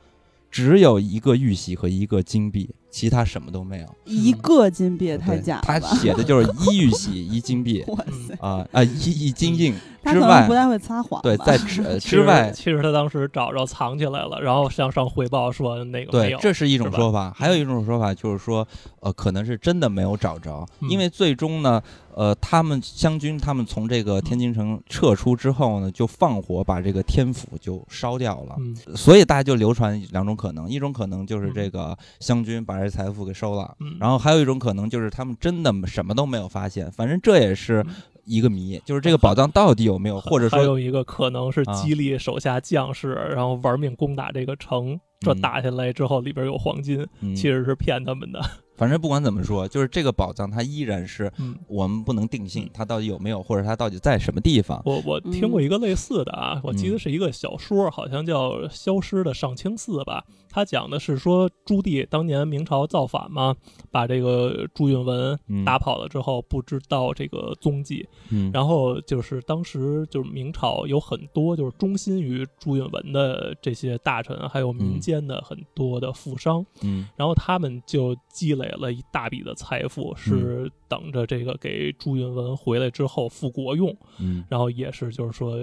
[0.52, 3.96] 只有一个玉玺和一个金币，其他什么都没有。
[4.06, 5.80] 一个金币也太假了他！
[5.80, 9.74] 写的就是一玉玺一金币 哇嗯塞，啊啊一一金印
[10.04, 11.22] 之外不，太会撒谎。
[11.22, 18.68] 对，在之 之外，其实他当时找着藏起来了，然后向上汇报说那个没有，，对这是一种说法，还有一种说法就是说，
[19.02, 20.90] 呃，可能是真的没有找着，嗯。
[20.90, 21.82] 因为最终呢，
[22.16, 28.56] 呃，他们湘军他们从这个天津城撤出之后呢，就放火把这个天府就烧掉了。
[28.60, 28.76] 嗯。
[28.96, 31.54] 所以大家就流传两种可能，一种可能就是嗯。
[31.54, 37.94] 这个湘军把这财富给收了，嗯，然后还有一种可能就是他们真的什么都没有发现，反正这也是嗯
[38.26, 45.00] 一个谜，就是这个宝藏到底有没有，或者说还有一个可能是啊激励手下将士，然后玩命攻打这个城。
[45.24, 48.42] 这嗯打下来之后，里边有黄金，嗯其实是骗他们的。
[48.82, 54.82] 反正不管怎么说，就是这个宝藏它依然是嗯，我们不能定性嗯它到底有没有，或者它到底在什么地方。
[54.86, 60.26] 我我听过一个类似的啊，我记得嗯是一个小说，好像叫《消失的上清寺》吧。
[60.50, 63.56] 它讲的是说朱棣当年明朝造反嘛，
[63.92, 68.04] 把这个朱允文嗯打跑了之后，不知道这个踪迹。
[68.32, 83.96] 嗯，然后就是当时就是明朝有很多就是忠心于朱允文的这些大臣，还有民嗯间的很多的富商，嗯然后他们就积累了一大笔的财富，是等着这个给朱允文回来之后复国用。
[84.20, 84.44] 嗯。
[84.50, 85.56] 然后也是就是说，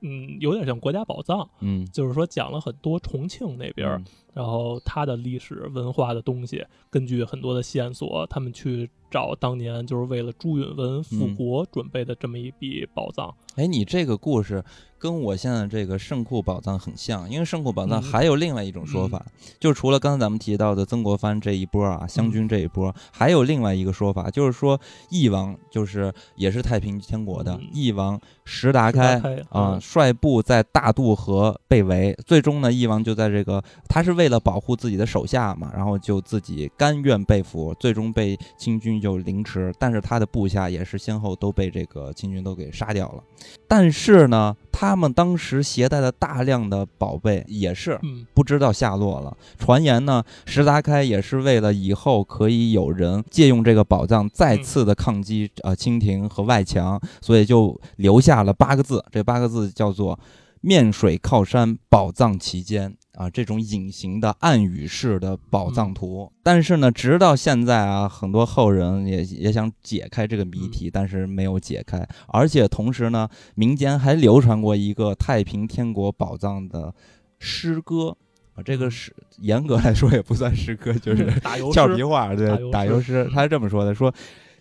[0.00, 1.84] 嗯，有点像国家宝藏，嗯。
[1.86, 4.02] 就是说讲了很多重庆那边儿，
[4.36, 11.34] 然后它的历史文化的东西，根据很多的线索，他们去找当年就是为了朱允文复嗯。
[11.34, 13.34] 国准备的这么一笔宝藏。
[13.54, 14.62] 哎，你这个故事
[14.98, 18.02] 跟我现在这个圣库宝藏很像，因为圣库宝藏嗯。
[18.02, 19.24] 还有另外一种说法，
[19.58, 24.78] 就除了刚才咱们提到的曾国藩这一波啊，湘嗯军这一波，还有另外一个说法，就是说
[25.08, 27.70] 翼王就是也是太平天国的嗯。
[27.72, 29.18] 翼王石达开
[29.48, 29.80] 啊，嗯。
[29.80, 43.22] 率部在大渡河被围，最终呢，翼王就在这个他是为了保护自己的手下嘛，然后就自己甘愿被俘，最终被清军就凌迟，但是他的部下也是先后都被这个清军都给杀掉了。
[43.68, 49.36] 但是呢，他们当时携带的大量的宝贝也是嗯不知道下落了。
[49.58, 60.18] 传言呢，石达开也是为了以后可以有人借用这个宝藏再次的抗击呃清廷和外强，所以就留下了八个字，这八个字叫做
[60.60, 62.96] “面水靠山，宝藏其间”。
[63.16, 72.06] 啊，这种隐形的暗语式的宝藏图，但是呢，直到现在啊，很多后人也也想解开这个谜题，但是没有解开。
[72.28, 76.94] 而且同时呢，民间还流传过一个太平天国宝藏的
[77.38, 78.16] 诗歌。
[78.54, 81.30] 啊，这个是严格来说也不算诗歌，就是
[81.72, 83.28] 俏皮诗，话，对，打油诗。
[83.34, 84.10] 他是这么说的：说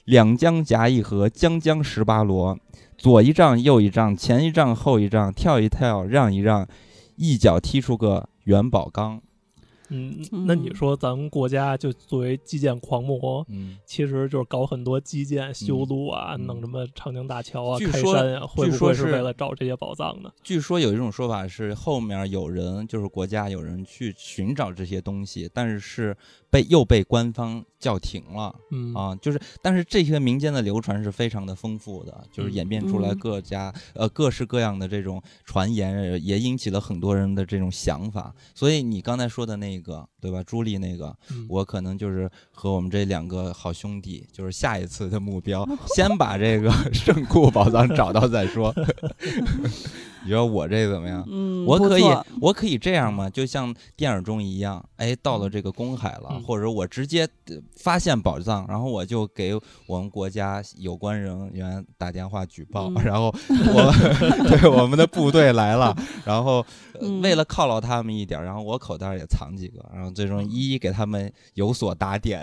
[0.03, 2.59] 两江夹一河，江江十八罗，
[2.97, 6.67] 左一丈，右一丈，前一丈，后一丈，跳一跳，让一让，
[7.15, 9.21] 一脚踢出个元宝钢。
[9.89, 20.31] 嗯，嗯那你说咱们国家就作为基建狂魔，嗯，其实就是搞很多基建、修路啊，嗯弄什么长江大桥啊、据开山啊，会据说是不会是为了找这些宝藏呢？
[20.41, 26.17] 据说有一种说法是后面有人，就是国家有人去寻找这些东西，但是是
[26.55, 28.55] 被又被官方叫停了。
[28.71, 38.33] 嗯啊，就是，但是这些民间的流传是非常的丰富的，就是嗯演变出来嗯各家、呃各式各样的这种传言，呃也引起了很多人的这种想法。
[38.53, 40.41] 所以你刚才说的那个，对吧？
[40.43, 48.73] 朱莉那个，嗯我可能就是和我们这两个好兄弟，就是下一次的目标， 先把这个 圣库宝藏找到再说。
[50.25, 51.23] 你说我这怎么样？
[51.29, 52.03] 嗯，我可以，
[52.41, 53.29] 我可以这样吗？
[53.29, 59.53] 就像电影中一样，哎，到了这个公海了，嗯或者我直接呃发现宝藏，然后我就给
[59.87, 63.93] 我们国家有关人员打电话举报，嗯 然后我
[64.49, 65.95] 对我们的部队来了，
[66.25, 66.65] 然后、
[67.21, 72.41] 为了犒劳他们一点，然后我口袋里也藏几个，然后最终一一给他们有所打点。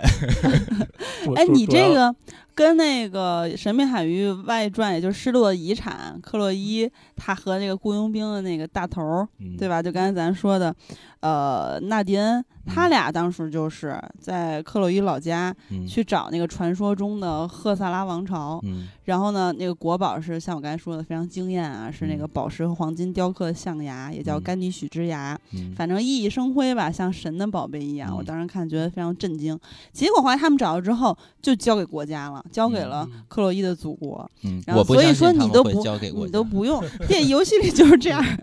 [1.35, 2.13] 哎，你这个
[2.55, 9.81] 跟那个《神秘海域外传》，也就是《失落的遗产》，克洛伊他和那个雇佣兵的那个大头儿，嗯，对吧？
[9.81, 10.75] 就刚才咱说的，
[11.21, 28.15] 呃，纳迪恩，他嗯俩当时就是在克洛伊老家嗯去找那个传说中的赫萨拉王朝，嗯然后呢，那个国宝是像我刚才说的非常惊艳啊，是那个嗯宝石和黄金雕刻的象牙，也叫嗯甘尼许之牙，嗯反正熠熠生辉吧，像神的宝贝一样。
[28.15, 29.59] 我嗯当时看觉得非常震惊。
[29.91, 34.29] 结果后来他们找到之后，就交给国家了，交给嗯了嗯克洛伊的祖国。
[34.43, 38.23] 嗯，然后所以我不相信说他们会你都不交给国家你都不用， 电游戏里就是这样。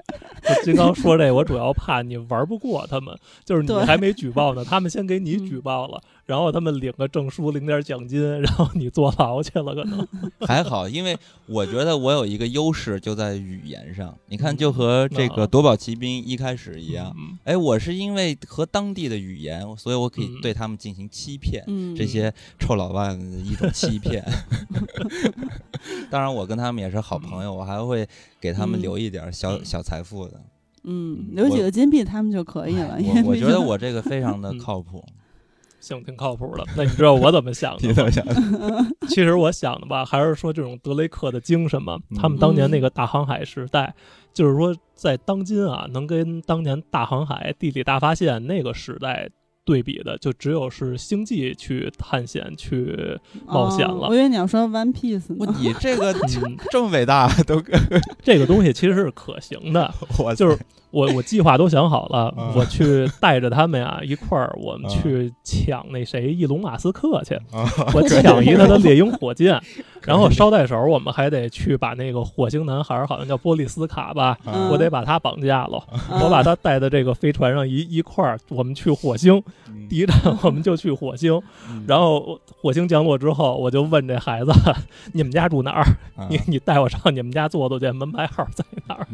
[0.57, 3.15] 就金刚说这，我主要怕你玩不过他们，
[3.45, 10.07] 就是你对还没举报呢，他们先给你嗯举报了，然后他们领个证书，领点奖金， 然后你坐牢去了，可能。
[10.47, 14.17] 还好，因为我觉得我有一个优势就在语言上。
[14.29, 24.25] 你看，就嗯和这个夺宝奇兵一开始一样，嗯哎，我是因为和当地的语言，所以我可以嗯对他们进行欺骗，嗯，这些臭老外的一种欺骗。
[26.11, 28.07] 当然，我跟他们也是好朋友，我还会
[28.41, 30.41] 给他们嗯留一点小、嗯小财富的。
[30.85, 33.01] 嗯嗯，留几我个金币他们就可以了。
[33.01, 35.05] 因为我我觉得我这个非常的嗯靠谱。
[35.81, 36.65] 行，挺靠谱的。
[36.77, 37.81] 那你知道我怎么想的？
[37.89, 38.23] 你怎么想？
[39.09, 41.99] 其实我想的吧，还是说这种德雷克的精神嘛。
[42.15, 43.95] 他们当年那个大航海时代，
[44.35, 49.27] 就是说在当今啊，能跟当年大航海、地理大发现那个时代
[49.65, 55.55] 对比的，就只有是星际去探险去冒险了哦我以为你要说 One Piece 呢。
[55.61, 57.63] 你这个 嗯，这么伟大，都
[58.23, 59.93] 这个东西其实是可行的。
[60.19, 60.59] 我就是
[60.91, 67.65] 我我计划都想好了，啊我去带着他们呀一块儿，我们啊去抢那谁伊隆马斯克去，啊
[67.95, 69.61] 我抢一他的猎鹰火箭，
[70.03, 84.53] 然后捎带手我们还得去把那个火星男孩儿好像叫波利斯卡吧，嗯我得把他绑架了，嗯我把他带到这个飞船上一一块儿，我们去火星，嗯第一站我们就去火星，嗯然后火星降落之后，我就问这孩子，
[85.13, 85.83] 你们家住哪儿？
[86.17, 89.07] 啊你你带我上你们家坐坐去，门牌号在哪儿？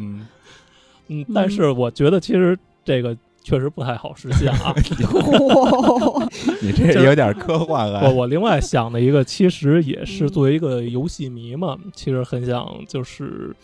[1.07, 4.73] 嗯，嗯，但是我觉得其实这个确实不太好实现啊。
[5.55, 6.27] 哇
[6.61, 8.01] 你这有点科幻啊。
[8.07, 13.55] 我我另外想的一个，其实也 是嗯作为一个游戏迷嘛，其实很想就是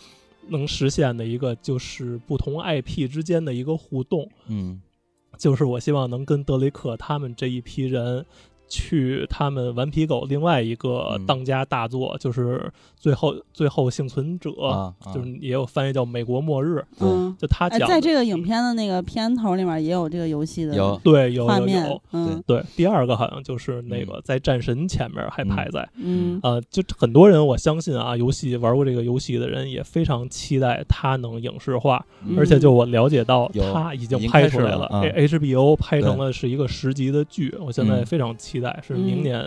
[0.50, 4.82] 能实现的一个，就是不同 IP 之间的一个互动，嗯
[5.38, 8.26] 就是我希望能跟德雷克他们这一批人。
[8.70, 12.72] 去他们顽皮狗另外一个嗯当家大作，就是
[13.04, 15.14] 最后最后幸存者，啊，啊。
[15.14, 16.82] 就是也有翻译叫《美国末日》，
[17.38, 20.98] 就他讲的、在这个影片的那个片头里面也有这个游戏的有。
[21.04, 22.42] 对有有画面有，嗯。
[22.48, 26.40] 对，第二个好像就是那个在战神前面还排在，嗯。
[26.44, 32.40] 呃，就很多人我相信啊，游戏玩过这个游戏的人也非常期待它能影视化，嗯。
[32.40, 38.06] 而且就我了解到有它已经拍出来了，H HBO 拍成了是一个十集的剧，我现在嗯。
[38.06, 39.24] 非常期待，是明嗯。
[39.24, 39.46] 年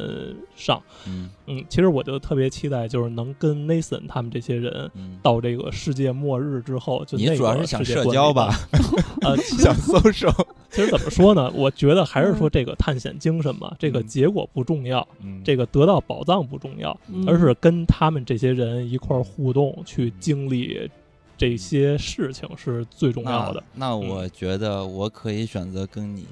[0.55, 0.83] 上。
[1.09, 1.31] 嗯。
[1.47, 4.91] 嗯，其实我就特别期待，就是能跟 Nathan 他们这些人。
[4.95, 8.55] 嗯，到这个世界末日之后，就那你主要是想社交吧？
[9.23, 10.29] 呃，想搜搜。
[10.71, 11.51] 其实怎么说呢？
[11.57, 20.91] 我觉得还是说嗯这个探险精神嘛，这个嗯结果不重要，嗯这个得到宝藏不重要，嗯而是跟他们这些人一块儿互动，去经历
[21.39, 23.63] 这些事情是最重要的。
[23.75, 23.87] 那。
[23.89, 26.27] 那我觉得我可以选择跟你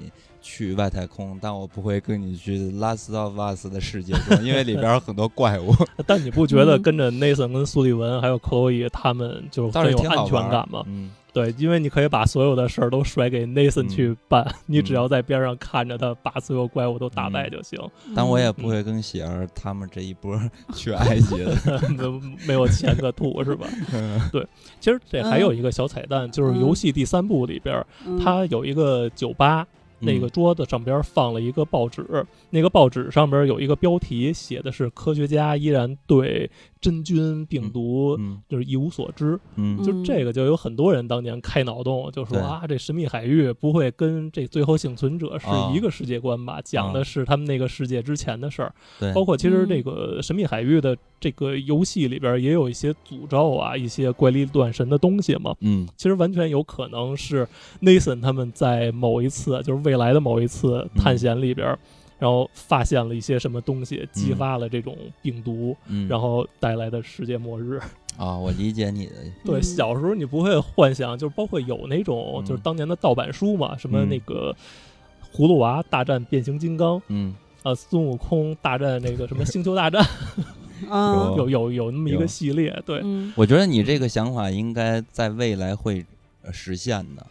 [0.47, 5.73] 去外太空，但我不会跟你去《Last of Us》的世界中，因为里边有很多怪物。
[6.05, 10.83] 但你不觉得嗯跟着 Nathan 跟苏利文还有克洛伊他们就是很有安全感吗？
[10.85, 17.79] 嗯，对，因为你可以把所有的事儿都甩给 Nathan 嗯去办，你只嗯要在边上看着他把所有怪物都打败就行。
[18.15, 20.39] 但我也嗯不会跟喜儿他们这一波
[20.75, 21.55] 去埃及的。
[21.89, 23.65] 没 没有钱可吐是吧？
[24.31, 24.45] 对
[24.79, 27.83] 其实这还有一个小彩蛋，就是游戏第三部里边
[28.23, 29.65] 它有一个酒吧，
[29.99, 32.05] 那个桌子上边放了一个报纸，
[32.49, 36.49] 那个报纸上边有一个标题，写的是科学家依然对
[36.85, 38.15] 真菌病毒
[38.47, 39.39] 就是一无所知。
[39.55, 46.61] 嗯，就这个就有很多人当年开脑洞，就说啊，这神秘海域不会跟这最后幸存者是一个世界观吧？
[46.63, 48.71] 讲的是他们那个世界之前的事儿。
[48.99, 55.55] 对，包括其实这个神秘海域的这个游戏里边也有一些诅咒啊，一些怪力乱神的东西嘛。
[55.61, 57.47] 嗯，其实完全有可能是
[57.81, 61.75] Nathan 他们在某一次，就是未来的某一次探险里边，
[62.17, 65.75] 然后发现了一些什么东西，激发了这种病毒，
[66.07, 67.79] 然后带来的世界末日。
[68.17, 69.13] 啊，我理解你的。
[69.43, 74.55] 对，小时候你不会幻想，就是包括有那种，就是当年的盗版书嘛，什么那个
[75.33, 80.01] 葫芦娃大战变形金刚，嗯，啊，孙悟空大战那个什么星球大战，
[80.89, 81.33] 啊。
[81.35, 82.81] 有有有那么一个系列。
[82.85, 83.03] 对，
[83.35, 86.05] 我觉得你这个想法应该在未来会
[86.53, 87.27] 实现的。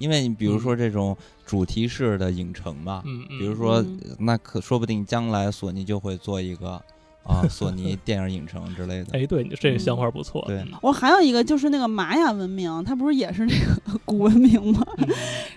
[0.00, 3.84] 因为你比如说这种主题式的影城嘛，嗯比如说
[4.18, 6.80] 那可说不定将来索尼就会做一个
[7.22, 9.08] 啊，索尼 电影影城之类的。
[9.12, 10.42] 哎，对你这个想法不错。
[10.46, 14.84] 对，我还有一个就是那个玛雅文明，它不是也是这个 古文明吗？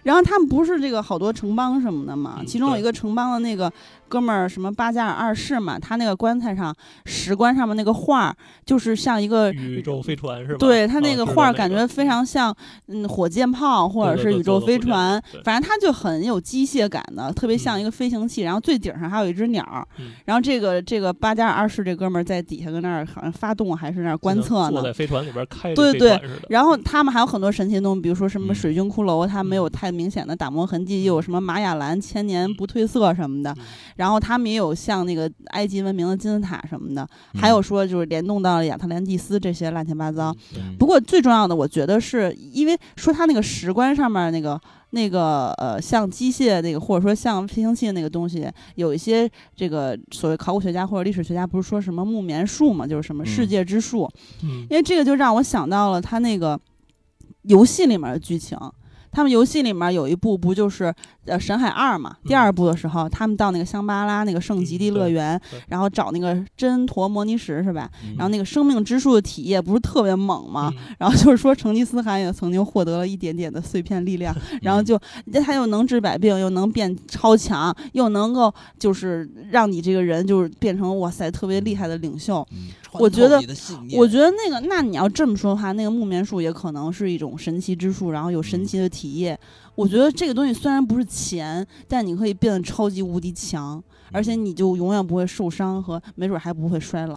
[0.03, 3.71] 然后他们不是这个好多城邦什么的嘛，其中有一个城邦的那个。
[4.13, 5.79] 哥们儿，什么巴加尔二世嘛？
[5.79, 6.71] 他那个棺材上
[7.05, 8.31] 石棺上面那个画，
[8.63, 10.57] 就是像一个宇宙飞船是吧？
[10.59, 12.55] 对他那个画感觉非常像
[12.89, 18.43] 嗯火箭炮或者是宇宙飞船，反正他就很有机械感的，特别像一个飞行器。
[18.43, 19.65] 然后最顶上还有一只鸟，
[20.25, 26.21] 然后这个这个巴加尔二世这哥们儿在底下跟那儿好像发动还是那儿观测呢，坐在飞船里边开对对。
[26.49, 33.55] 然后他们还有很多神奇的东西，比如说什么水晶骷髅，它没有太明显的打磨痕迹，又有什么玛雅蓝千年不褪色什么的。
[33.95, 40.35] 然后他们也有像那个埃及文明的金字塔什么的，还有说就是联动到了亚特兰蒂斯这些乱七八糟。
[40.77, 44.59] 不过最重要的，我觉得是因为说他那个石棺上面那个
[44.91, 54.09] 那个呃像机械那个或者说像飞行器那个东西，有一些这个所谓考古学家或者历史学家不是说什么木棉树嘛，就是什么世界之树。
[54.41, 56.59] 因为这个就让我想到了他那个
[57.43, 58.57] 游戏里面的剧情。
[59.15, 60.91] 他们游戏里面有一部不就是
[61.25, 62.15] 呃《神海二》嘛？
[62.25, 67.89] 第二部的时候，他们到那个香巴拉那个圣极地乐园，然后找那个真陀摩尼石是吧？
[68.17, 70.73] 然后那个生命之树的体液不是特别猛吗？
[70.97, 74.99] 然后就是说成吉思汗也曾经获得了一点点的碎片力量，然后就
[75.43, 82.45] 他又能治百病，又能变超强，又能够就是让你这个人就是变成哇塞特别厉害的领袖。
[82.93, 83.41] 我觉得，
[83.97, 89.13] 我觉得那个那你要这么说的话，那个木棉树也可能是一种神奇之树，然后有神奇的体。
[89.13, 89.37] 液，
[89.75, 97.15] 我觉得这个东西虽然不是钱，但你可以变得超级无敌强，而且你就永远不会受伤和没准还不会衰老。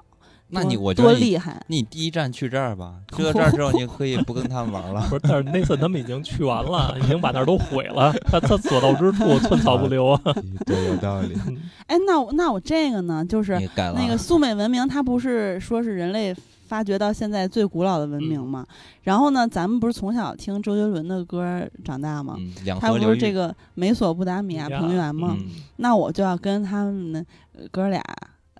[0.48, 1.60] 那你我多厉害！
[1.66, 5.00] 你第一站去这儿吧，去到这儿之后，你可以不跟他们玩了。
[5.10, 8.14] 不是，但是那次他们已经去完了，已经把那儿都毁了。
[8.30, 10.20] 他他所到之处，寸草不留啊。
[10.64, 11.34] 对，有道理。
[11.88, 16.32] 哎，那我那我这个呢，就是那个苏美文明，它不是说是人类。
[16.66, 18.66] 发掘到现在最古老的文明嘛，
[19.02, 22.36] 然后呢，咱们不是从小听周杰伦的歌长大吗？
[22.80, 25.36] 他不是这个美索不达米亚平原吗？
[25.76, 27.24] 那我就要跟他们
[27.70, 28.02] 哥俩，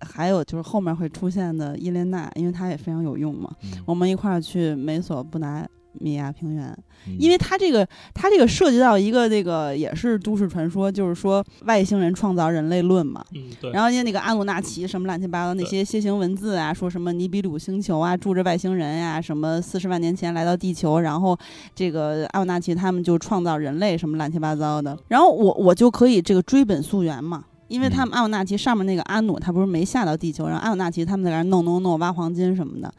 [0.01, 3.51] 还有就是后面会出现的伊莲娜，因为她也非常有用嘛，
[3.85, 5.67] 我们一块儿去美索不达。
[6.01, 6.77] 米亚平原，
[7.19, 13.25] 因为它这个它这个涉及到一个那个也是都市传说，就是说外星人创造人类论嘛。
[13.35, 13.71] 嗯，对。
[13.73, 21.39] 然后因为那个阿努纳奇什么乱七八糟那些楔形文字啊，说什么尼比鲁星球啊住着外星人呀，什么四十万年前来到地球，然后
[21.75, 24.97] 这个阿努纳奇他们就创造人类什么乱七八糟的。
[25.09, 32.93] 然后我我就可以这个追本溯源嘛，因为他们阿努纳奇上面那个阿努他不是没下到地球，然后阿努纳奇他们在那弄弄弄挖黄金什么的，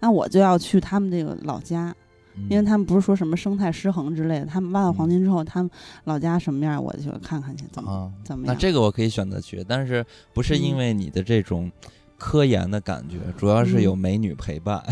[0.00, 1.94] 那我就要去他们这个老家。
[2.50, 5.70] 因为他们不是说什么生态失衡之类的，他们挖到黄金之后，他们
[6.04, 8.54] 老家什么样，我就看看去怎么怎么样。
[8.54, 11.70] 那这个我可以选择去，但是不是因为你的这种
[12.16, 14.82] 科研的感觉，主要是有美女陪伴。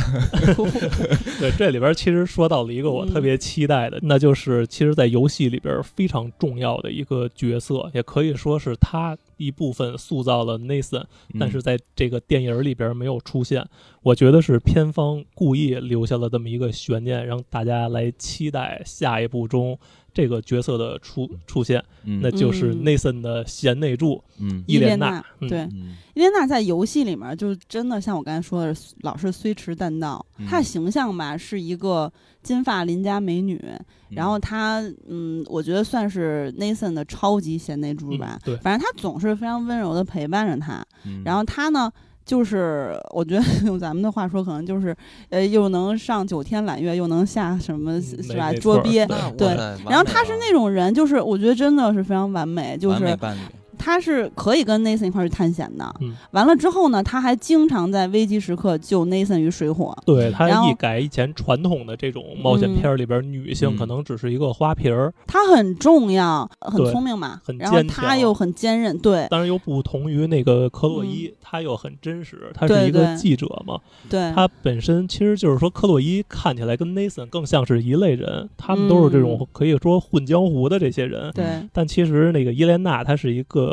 [1.40, 9.16] 对，这里边其实说到了一个我特别期待的，那就是其实，在游戏里边非常重要的一个角色，也可以说是他。
[9.38, 11.02] 一部分塑造了 Nathan，
[11.36, 13.66] 但是在这个电影里边没有出现。
[14.00, 19.76] 我觉得是片方故意留下了这么一个悬念，让大家来期待下一部中
[20.12, 21.82] 这个角色的出出现。
[22.04, 24.22] 那就是 Nathan 的贤内助，
[24.66, 25.24] 伊莲娜。
[25.38, 25.68] 对，
[26.14, 30.24] 伊莲娜在游戏里面就真的像我刚才说的，老是虽迟但到。
[30.48, 33.62] 她的形象吧是一个金发邻家美女。
[34.10, 38.38] 然后她，嗯，我觉得算是 Nathan 的超级贤内助吧。
[38.44, 40.84] 对，反正她总是非常温柔的陪伴着他。
[41.24, 41.90] 然后她呢，
[42.24, 44.96] 就是我觉得用咱们的话说，可能就是
[45.30, 49.06] 呃，又能上九天揽月，又能下什么嗯是吧捉鳖。
[49.36, 49.48] 对
[49.88, 53.40] 然后他是那种人，就是我觉得真的是非常完美，就是完美伴侣，
[53.82, 55.92] 他是可以跟 Nathan 一块儿去探险的。
[56.00, 56.14] 嗯。
[56.30, 59.96] 完了之后呢，他还经常在危机时刻救 Nathan 于水火。
[60.06, 63.76] 对他一改以前传统的这种冒险片儿里边，女性嗯。
[63.76, 67.40] 可能只是一个花瓶儿，他很重要，很聪明嘛。
[67.44, 69.26] 很，然后坚他又很坚韧，对。
[69.28, 73.78] 当然又不同于那个克洛伊，他又很真实，他是一个记者嘛，
[74.08, 79.46] 对，他本身其实就是说克洛伊看起来跟 Nathan 更像是一类人，他们都是这种嗯。
[79.52, 81.44] 可以说混江湖的这些人，对。
[81.72, 83.71] 但其实那个伊莲娜她是一个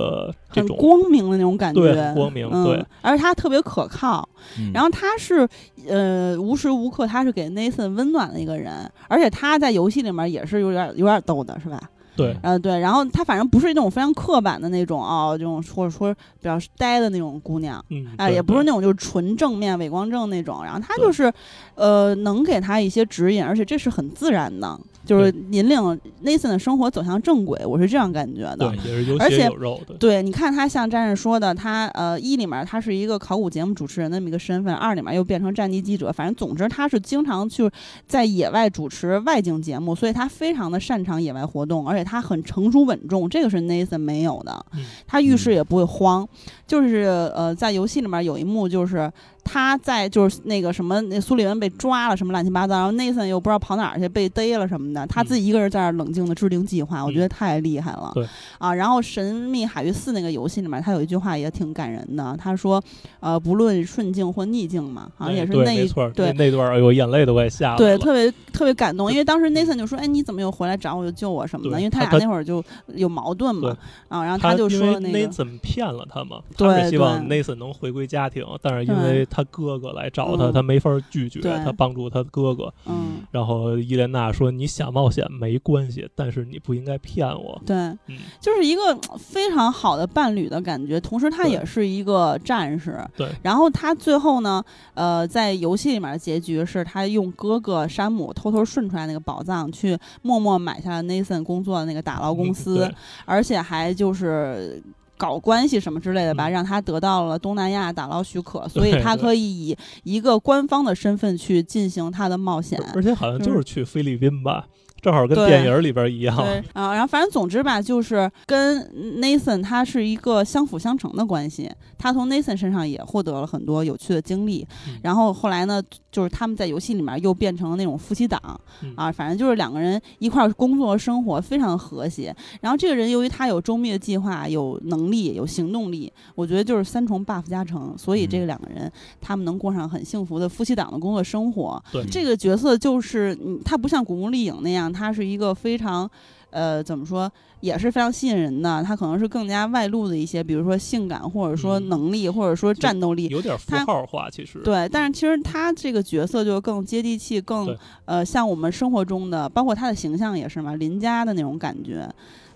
[0.51, 4.27] 这很种光明的那种感觉，对光明嗯、对，而且他特别可靠。
[4.57, 4.71] 嗯。
[4.73, 5.47] 然后他是
[5.87, 11.79] 呃无时无刻他是给 Nathan 温暖的一个人，而且他在游戏里面也是有点有点逗的，是吧？
[12.15, 12.35] 对。
[12.41, 17.83] 呃对，然后她反正不是那种非常刻板的那种哦，这种或者说比较呆的那种姑娘。
[17.89, 21.31] 嗯，啊、对也不是那种就是纯正面伪光正那种，然后她就是，
[21.75, 24.77] 呃，能给他一些指引，而且这是很自然的，
[25.09, 25.79] 就是引领
[26.23, 28.77] Nathan 的生活走向正轨，我是这样感觉的对。
[28.77, 37.67] 也是有而且血有肉的，对，你看他像战士说的，他呃一里面他是一个考古节目主持人的那么一个身份，二里面又变成战地记者，反正总之他是经常去
[38.05, 46.27] 在野外主持外景节目，所以他非常的擅长野外活动，而且他很成熟稳重，这个是 Nathan 没有的，嗯他遇事也不会慌，
[46.67, 49.11] 就是呃在游戏里面有一幕就是。
[49.43, 58.11] 他在就是那个什么，那苏利文被抓了，什么乱七八糟，然后 Nathan 又不知道跑哪儿去，被逮了什么的，他自己一个人在那儿冷静的制定计划，我觉得太厉害了。
[58.13, 58.27] 对。
[58.57, 62.83] 啊，然后《神秘海域四》那个游戏里面，他有一句话也挺感人的，他说，
[63.19, 66.31] 呃，不论顺境或逆境嘛，好像也是那一对。
[66.33, 73.75] 那那段儿，哎呦，眼泪都快下来对，特别特别感动，因为当时 Nathan 就说：“哎，你怎么又回来找我，又救我什么的？”因为他俩那会儿就有矛盾嘛，
[74.09, 77.41] 啊，然后他就说那个，Nathan 骗了他嘛，对他是希望对。
[77.41, 82.73] Nathan 能回归家庭，但是因为他哥哥来找他，嗯他没法拒绝，他帮助他哥哥。
[82.85, 87.61] 嗯，然后伊莲娜说：“你想冒险没关系，但是你不应该骗我。
[87.65, 92.99] 对，嗯，就是一个非常好的伴侣的感觉，同时他也是一个战士。
[93.15, 94.63] 对然后他最后呢，
[94.95, 102.95] 呃，在游戏里面的结局是他用哥哥山姆偷偷顺出来那个宝藏，去默默买下了 Nathan 工作的那个打捞公司，嗯
[103.25, 104.81] 而且还就是。
[105.19, 112.81] 搞关系什么之类的吧，嗯让他得到了东南亚打捞许可，所以他可以以一个官方的身份去进行他的冒险。
[112.95, 114.65] 而且好像就就是是去菲律宾吧，
[115.01, 116.35] 正好跟电影里边一样。
[116.37, 118.81] 对啊，然后反正总之吧，就是跟
[119.21, 121.69] Nathan 他是一个相辅相成的关系。
[121.97, 128.39] 他从 Nathan 身上也获得了很多有趣的经历，嗯然后后来呢，就是他们在游戏里面又变成了那种夫妻档、
[128.81, 132.33] 嗯啊，反正就是两个人一块儿工作生活非常和谐。
[132.61, 138.89] 然后这个人由于他有周密的计划、有能力、有行动力，我觉得就是三重 buff 加成，所以这嗯个两个人
[139.19, 141.83] 他们能过上很幸福的夫妻档的工作生活。
[141.91, 146.09] 对这个角色就是，嗯，他不像古墓丽影那样，他是一个非常，
[146.49, 148.83] 呃，怎么说，也是非常吸引人的。
[148.83, 153.27] 他可能是更加外露的一些，比如说性感，或者说嗯能力，或者说战斗力。
[153.27, 154.59] 有点符他号化，其实。
[154.59, 157.75] 对，但是其实他这个角色就更接地气，更
[158.05, 162.09] 呃像我们生活中的，包括他的形象也是嘛，邻家的那种感觉。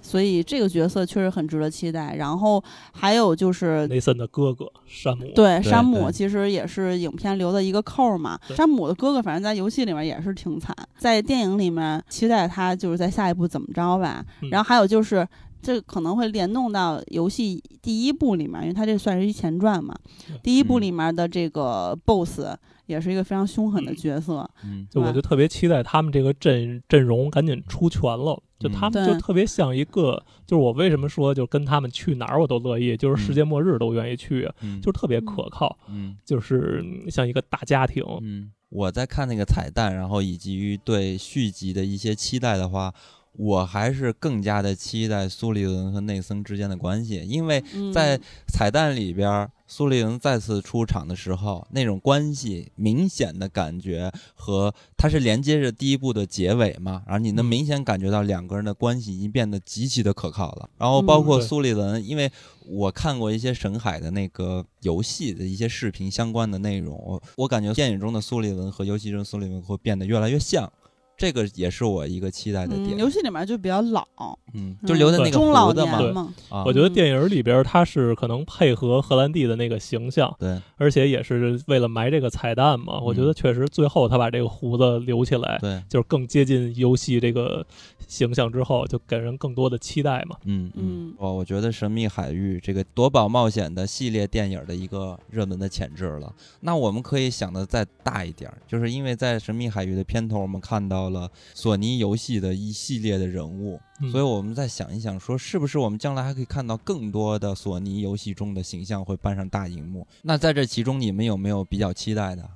[0.03, 2.15] 所以这个角色确实很值得期待。
[2.15, 8.39] 然后还有就是雷森的哥哥山姆，对，山姆其实也是影片留的一个扣儿嘛。
[8.49, 14.23] 山姆的哥哥，反正在游戏里面也是挺惨，在电影里面期待他就是在下一步怎么着吧。
[14.41, 15.27] 嗯然后还有就是。
[15.65, 19.95] 这可能会联动到游戏第一部里面，因为它这算是一前传嘛。
[20.43, 22.41] 第一部嗯里面的这个 BOSS
[22.85, 36.15] 也是一个非常凶狠的嗯角色，嗯就我就特别期待他们这个阵阵容赶紧出全了，就他们就特别像一个，就是我为什么说就跟他们去哪儿我都乐意，就是世界末日都愿意去，嗯就是特别可靠，嗯。
[36.25, 38.03] 就是嗯像一个大家庭。
[38.21, 42.93] 嗯，我在看那个彩蛋，然后以及于对续集的一些期待的话，
[43.33, 47.91] 我还是更加的期待苏利文和内森之间的关系，因为嗯。
[47.91, 60.69] 在彩蛋里边儿，苏丽文再次出场的时候，那种关系明显的感觉和它是连接着第一部的结尾嘛，然后你能嗯明显感觉到两个人的关系已经变得极其的可靠了。
[60.77, 62.31] 然后包嗯括苏丽文，因为
[62.67, 70.71] 我看过一些沈海的那个游戏的一些视频相关的内容，我我感觉电影中的苏丽文和游戏中苏丽文会变得越来越像。
[71.17, 72.97] 这个也是我一个期待的点。
[72.97, 74.05] 游戏里面就比较老，
[74.53, 76.33] 嗯，就留的那个中老年年嘛。
[76.49, 82.99] 啊，我觉得电影里边他是可能配合荷兰弟的那个形象，对，而且也是为了埋这个彩蛋嘛。
[82.99, 87.65] 我觉得确实最后他把这个胡子留起来，对，就是更接近游戏这个
[88.13, 90.37] 形象之后，就给人更多的期待嘛。
[90.45, 96.31] 嗯嗯，哦，我觉得《神秘海域》这个夺宝冒险的系列电影的一个热门的潜质了。
[96.59, 103.79] 那我们可以想的再大一点，就是因为在《神秘海域》的片头，我们看到了索尼游戏的一系列的人物，
[104.11, 110.05] 所以我们再想一想，说是不是我们将来还可以看到更多的索尼游戏中的形象会搬上大荧幕？
[110.21, 112.47] 那在这其中，你们有没有比较期待的？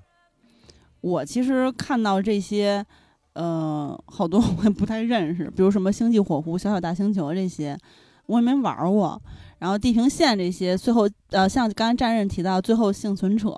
[1.01, 2.85] 我其实看到这些，
[3.37, 7.77] 呃，好多 我也不太认识，比如什么星际火狐、小小大星球这些，
[8.25, 9.21] 我也没玩过。
[9.59, 13.55] 然后地平线这些，最后呃，像刚才战刃提到最后幸存者，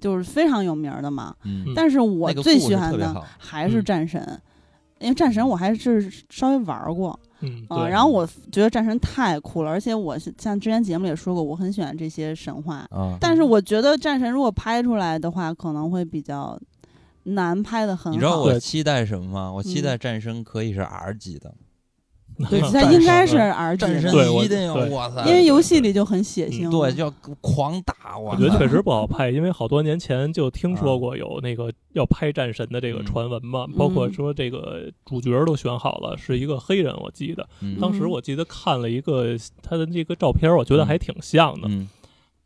[0.00, 1.34] 就是非常有名的嘛。
[1.44, 1.66] 嗯。
[1.76, 4.40] 但是我最喜欢的还是战神，
[4.98, 7.18] 因为战神我还是稍微玩过。
[7.40, 7.66] 嗯。
[7.90, 12.86] 然后我觉得战神太酷了，而且我像之前节目里也说过，我很喜欢这些神话。
[12.90, 13.16] 啊。
[13.20, 16.58] 但是我觉得战神如果拍出来的话，可能会比较
[17.34, 18.10] 难拍的很好。
[18.10, 19.52] 你知道我期待什么吗？
[19.52, 21.54] 我期待战神可以是 R 级的。
[22.48, 25.24] 对， 它应该是 R 级，战神一定要哇塞！
[25.26, 27.10] 因为游戏里就很血腥，对，就要
[27.40, 28.16] 狂打。
[28.16, 37.44] 我觉得确实不好拍，因为好多年前就听说过有那个要拍战神的这个传闻嘛，包括说这个主角都选好了，是一个黑人，我记得。
[37.80, 41.68] 当时我记得看了一个他的那个照片，我觉得还挺像的。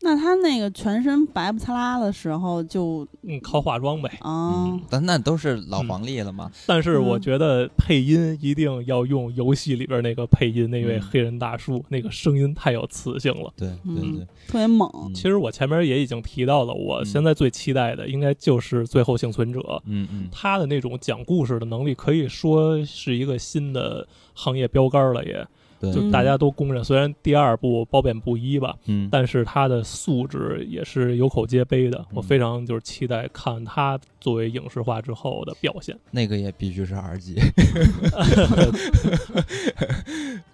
[0.05, 6.51] 那他那个全身白不擦拉的时候，就嗯靠化妆呗啊，但那都是老黄历了嘛。
[6.67, 13.53] 但是我觉得配音一定要用游戏里边那个配音，那位黑人大叔，那个声音太有磁性了。
[13.57, 14.91] 对对对，特别猛。
[15.15, 19.61] 其实我前面也已经提到了，我现在最期待的应该就是《最后幸存者》。
[19.87, 25.47] 嗯嗯，他的那种讲故事的能力，可以说是一个新的行业标杆了，也。
[25.91, 32.05] 就大家都公认，虽然第二部褒贬不一吧，嗯，但是他的素质也是有口皆碑的。
[32.13, 35.99] 我非常就是期待看他作为影视化之后的表现。
[36.11, 37.37] 那个也必须是 R 级。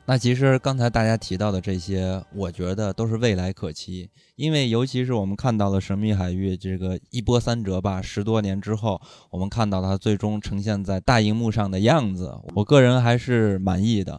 [0.07, 8.99] 那其实刚才大家提到的这些，我觉得都是未来可期，因为尤其是我们看到了《神秘海域》这个一波三折吧，十多年之后，
[9.29, 14.19] 我们看到它最终呈现在大荧幕上的样子，我个人还是满意的。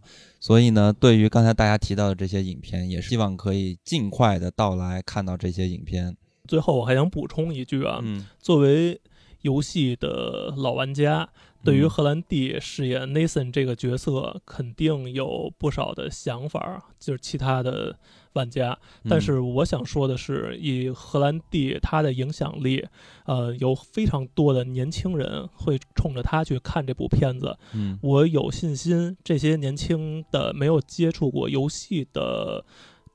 [0.50, 6.18] 所以呢，对于刚才大家提到的这些影片，也希望可以尽快的到来看到这些影片。
[6.48, 8.04] 最后，我还想补充一句啊，
[8.40, 9.00] 作为
[9.42, 11.30] 游戏的老玩家。
[11.64, 18.00] 对于荷兰弟饰演 Nathan 这个角色，肯定有不少的想法，就是其他的
[18.34, 18.78] 玩家。
[19.10, 22.86] 但是我想说的是，以荷兰弟他的影响力，
[23.26, 27.58] 呃，有非常多的年轻人会冲着他去看这部片子。
[27.74, 32.66] 嗯，我有信心，这些年轻的没有接触过游戏的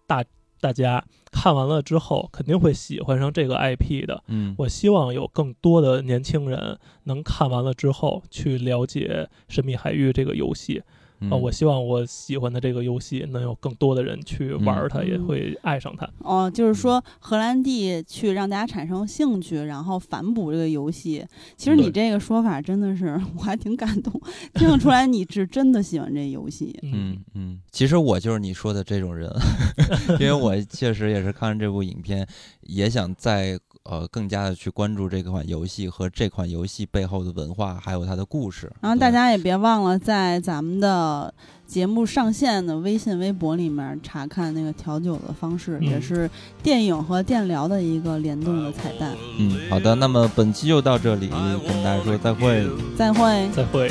[0.07, 0.25] 大。
[0.61, 4.25] 大家看完了之后肯定会喜欢上这个 IP 的。
[4.29, 10.83] 嗯，我希望有更多的年轻人能看完了之后去了解《神秘海域》这个游戏。
[11.31, 16.09] 啊，我希望我喜欢的这个游戏能有更多的人去玩它，也会爱上它。
[16.19, 21.25] 哦，就是说荷兰弟去让大家产生兴趣，然后反哺这个游戏。
[21.57, 24.13] 其实你这个说法真的是我还挺感动，
[24.55, 26.79] 听得出来你是真的喜欢这游戏。
[26.83, 27.19] 嗯。
[27.35, 29.31] 嗯，其实我就是你说的这种人，
[30.21, 32.27] 因为我确实也是看完这部影片，
[32.63, 38.71] 也想再呃更加的去关注这款游戏和这款游戏背后的文化，还有它的故事。
[38.81, 40.95] 然后大家也别忘了在咱们的。
[40.95, 41.33] 呃，
[41.67, 46.31] 节目上线的微信、微博里面查看那个调酒的方式，也是
[46.63, 49.17] 电影和电聊的一个联动的彩蛋。
[49.39, 53.91] 嗯，好的，那么本期就到这里，跟大家说再会，再会，再会。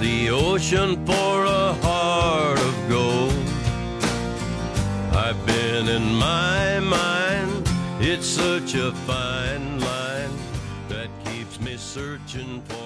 [0.00, 3.34] The ocean for a heart of gold.
[5.12, 7.68] I've been in my mind,
[8.00, 10.34] it's such a fine line
[10.88, 12.79] that keeps me searching for.